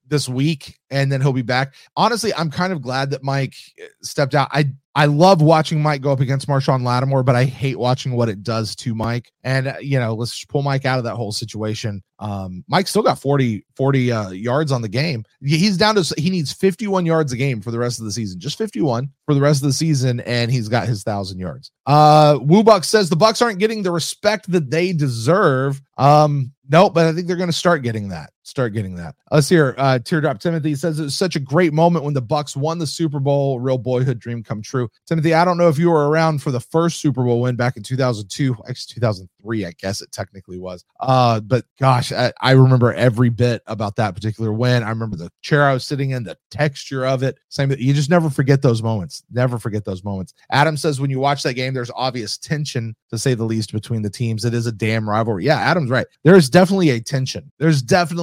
this 0.07 0.27
week 0.27 0.79
and 0.89 1.11
then 1.11 1.21
he'll 1.21 1.33
be 1.33 1.41
back. 1.41 1.73
Honestly, 1.95 2.33
I'm 2.33 2.51
kind 2.51 2.73
of 2.73 2.81
glad 2.81 3.11
that 3.11 3.23
Mike 3.23 3.55
stepped 4.01 4.35
out. 4.35 4.49
I 4.51 4.71
I 4.93 5.05
love 5.05 5.41
watching 5.41 5.81
Mike 5.81 6.01
go 6.01 6.11
up 6.11 6.19
against 6.19 6.49
Marshon 6.49 6.83
Lattimore, 6.83 7.23
but 7.23 7.35
I 7.35 7.45
hate 7.45 7.79
watching 7.79 8.11
what 8.11 8.27
it 8.27 8.43
does 8.43 8.75
to 8.77 8.93
Mike. 8.93 9.31
And 9.43 9.67
uh, 9.67 9.75
you 9.79 9.97
know, 9.97 10.13
let's 10.13 10.43
pull 10.45 10.63
Mike 10.63 10.85
out 10.85 10.97
of 10.97 11.05
that 11.05 11.15
whole 11.15 11.31
situation. 11.31 12.03
Um, 12.19 12.65
Mike 12.67 12.87
still 12.87 13.01
got 13.01 13.19
40 13.19 13.65
40 13.77 14.11
uh, 14.11 14.29
yards 14.31 14.71
on 14.71 14.81
the 14.81 14.89
game. 14.89 15.23
He's 15.41 15.77
down 15.77 15.95
to 15.95 16.13
he 16.17 16.29
needs 16.29 16.51
51 16.51 17.05
yards 17.05 17.31
a 17.31 17.37
game 17.37 17.61
for 17.61 17.71
the 17.71 17.79
rest 17.79 17.99
of 17.99 18.05
the 18.05 18.11
season. 18.11 18.39
Just 18.39 18.57
51 18.57 19.09
for 19.25 19.33
the 19.33 19.41
rest 19.41 19.61
of 19.61 19.67
the 19.67 19.73
season 19.73 20.19
and 20.21 20.51
he's 20.51 20.67
got 20.67 20.87
his 20.87 21.05
1000 21.05 21.39
yards. 21.39 21.71
Uh 21.85 22.35
Woobuck 22.39 22.83
says 22.83 23.09
the 23.09 23.15
Bucks 23.15 23.41
aren't 23.41 23.59
getting 23.59 23.83
the 23.83 23.91
respect 23.91 24.51
that 24.51 24.69
they 24.69 24.91
deserve. 24.91 25.81
Um 25.97 26.51
no, 26.71 26.89
but 26.89 27.05
I 27.05 27.13
think 27.13 27.27
they're 27.27 27.35
going 27.35 27.49
to 27.49 27.53
start 27.53 27.83
getting 27.83 28.09
that. 28.09 28.31
Start 28.43 28.73
getting 28.73 28.95
that. 28.95 29.15
Let's 29.31 29.49
hear 29.49 29.75
uh 29.77 29.99
Teardrop 29.99 30.39
Timothy 30.39 30.75
says 30.75 30.99
it 30.99 31.03
was 31.03 31.15
such 31.15 31.35
a 31.35 31.39
great 31.39 31.73
moment 31.73 32.05
when 32.05 32.13
the 32.13 32.21
Bucks 32.21 32.55
won 32.55 32.79
the 32.79 32.87
Super 32.87 33.19
Bowl, 33.19 33.59
real 33.59 33.77
boyhood 33.77 34.19
dream 34.19 34.43
come 34.43 34.61
true. 34.61 34.89
Timothy, 35.07 35.33
I 35.33 35.45
don't 35.45 35.57
know 35.57 35.67
if 35.67 35.77
you 35.77 35.89
were 35.89 36.09
around 36.09 36.41
for 36.41 36.51
the 36.51 36.59
first 36.59 36.99
Super 36.99 37.23
Bowl 37.23 37.41
win 37.41 37.55
back 37.55 37.77
in 37.77 37.83
2002, 37.83 38.55
actually 38.67 38.93
2003, 38.95 39.65
I 39.65 39.71
guess 39.79 40.01
it 40.01 40.11
technically 40.11 40.57
was. 40.57 40.83
Uh, 40.99 41.39
but 41.39 41.65
gosh, 41.79 42.11
I, 42.11 42.31
I 42.41 42.51
remember 42.51 42.93
every 42.93 43.29
bit 43.29 43.61
about 43.67 43.95
that 43.97 44.15
particular 44.15 44.51
win. 44.51 44.83
I 44.83 44.89
remember 44.89 45.15
the 45.15 45.31
chair 45.41 45.65
I 45.65 45.73
was 45.73 45.85
sitting 45.85 46.11
in, 46.11 46.23
the 46.23 46.37
texture 46.49 47.05
of 47.05 47.23
it. 47.23 47.37
Same, 47.49 47.71
you 47.77 47.93
just 47.93 48.09
never 48.09 48.29
forget 48.29 48.61
those 48.61 48.81
moments. 48.83 49.23
Never 49.31 49.57
forget 49.59 49.85
those 49.85 50.03
moments. 50.03 50.33
Adam 50.51 50.77
says 50.77 50.99
when 50.99 51.09
you 51.09 51.19
watch 51.19 51.43
that 51.43 51.53
game, 51.53 51.73
there's 51.73 51.91
obvious 51.95 52.37
tension 52.37 52.95
to 53.09 53.17
say 53.17 53.33
the 53.33 53.43
least 53.43 53.71
between 53.71 54.01
the 54.01 54.09
teams. 54.09 54.45
It 54.45 54.53
is 54.53 54.67
a 54.67 54.71
damn 54.71 55.09
rivalry. 55.09 55.45
Yeah, 55.45 55.57
Adam's 55.57 55.89
right. 55.89 56.07
There 56.23 56.35
is 56.35 56.49
definitely 56.49 56.89
a 56.91 56.99
tension. 56.99 57.51
There's 57.59 57.81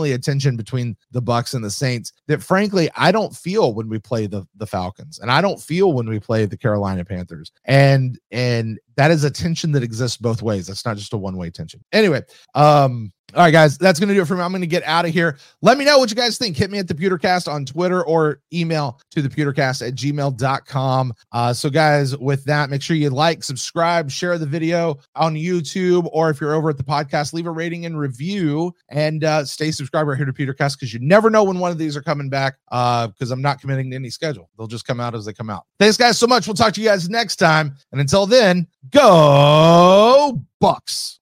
definitely 0.09 0.31
a 0.31 0.33
tension 0.33 0.57
between 0.57 0.97
the 1.13 1.21
Bucks 1.21 1.55
and 1.55 1.65
the 1.65 1.71
Saints 1.71 2.13
that 2.27 2.43
frankly 2.43 2.91
I 2.97 3.13
don't 3.13 3.35
feel 3.35 3.75
when 3.75 3.89
we 3.89 3.99
play 3.99 4.27
the 4.27 4.47
the 4.57 4.67
Falcons 4.67 5.19
and 5.19 5.31
I 5.31 5.41
don't 5.41 5.61
feel 5.61 5.93
when 5.93 6.09
we 6.09 6.19
play 6.19 6.47
the 6.47 6.57
Carolina 6.57 7.05
Panthers. 7.05 7.53
And 7.65 8.19
and 8.31 8.79
that 8.97 9.11
is 9.11 9.25
a 9.25 9.31
tension 9.31 9.73
that 9.73 9.83
exists 9.83 10.17
both 10.17 10.43
ways. 10.43 10.67
That's 10.67 10.85
not 10.85 10.97
just 10.97 11.13
a 11.13 11.17
one-way 11.17 11.51
tension. 11.51 11.85
Anyway, 11.93 12.23
um 12.55 13.13
all 13.35 13.43
right, 13.43 13.51
guys, 13.51 13.77
that's 13.77 14.01
going 14.01 14.09
to 14.09 14.15
do 14.15 14.23
it 14.23 14.25
for 14.25 14.37
me. 14.37 14.41
I'm 14.41 14.53
going 14.53 14.63
to 14.63 14.67
get 14.67 14.83
out 14.85 15.05
of 15.05 15.13
here. 15.13 15.37
Let 15.61 15.77
me 15.77 15.85
know 15.85 15.99
what 15.99 16.09
you 16.09 16.17
guys 16.17 16.39
think. 16.39 16.57
Hit 16.57 16.71
me 16.71 16.79
at 16.79 16.89
the 16.89 16.95
Pewtercast 16.95 17.47
on 17.47 17.67
Twitter 17.67 18.03
or 18.03 18.41
email 18.55 18.99
to 19.11 19.21
the 19.21 19.29
pewtercast 19.29 19.87
at 19.87 19.95
gmail.com. 19.95 21.13
Uh, 21.33 21.53
so, 21.53 21.69
guys, 21.69 22.17
with 22.17 22.43
that, 22.47 22.71
make 22.71 22.81
sure 22.81 22.97
you 22.97 23.11
like, 23.11 23.45
subscribe, 23.45 24.11
share 24.11 24.39
the 24.39 24.47
video 24.47 24.97
on 25.15 25.35
YouTube, 25.35 26.09
or 26.11 26.31
if 26.31 26.41
you're 26.41 26.55
over 26.55 26.71
at 26.71 26.79
the 26.79 26.83
podcast, 26.83 27.35
leave 27.35 27.47
a 27.47 27.51
rating 27.51 27.85
and 27.85 27.99
review 27.99 28.75
and 28.89 29.23
uh, 29.25 29.45
stay 29.45 29.71
subscribed 29.71 30.09
right 30.09 30.17
here 30.17 30.25
to 30.25 30.33
Pewtercast 30.33 30.77
because 30.77 30.95
you 30.95 31.01
never 31.01 31.29
know 31.29 31.45
when 31.45 31.59
one 31.59 31.71
of 31.71 31.77
these 31.77 31.99
are 31.99 32.03
coming 32.03 32.31
back 32.31 32.57
because 32.71 33.31
uh, 33.31 33.35
I'm 33.35 33.43
not 33.43 33.61
committing 33.61 33.91
to 33.91 33.97
any 33.97 34.09
schedule. 34.09 34.49
They'll 34.57 34.67
just 34.69 34.87
come 34.87 35.01
out 35.01 35.15
as 35.15 35.27
they 35.27 35.35
come 35.35 35.51
out. 35.51 35.65
Thanks, 35.79 35.99
guys, 35.99 36.19
so 36.19 36.27
much. 36.27 36.47
We'll 36.47 36.55
talk 36.55 36.73
to 36.73 36.81
you 36.81 36.89
guys 36.89 37.11
next 37.11 37.37
time. 37.37 37.77
And 37.93 38.01
until 38.01 38.25
then, 38.25 38.67
go 38.91 40.43
Bucks. 40.61 41.18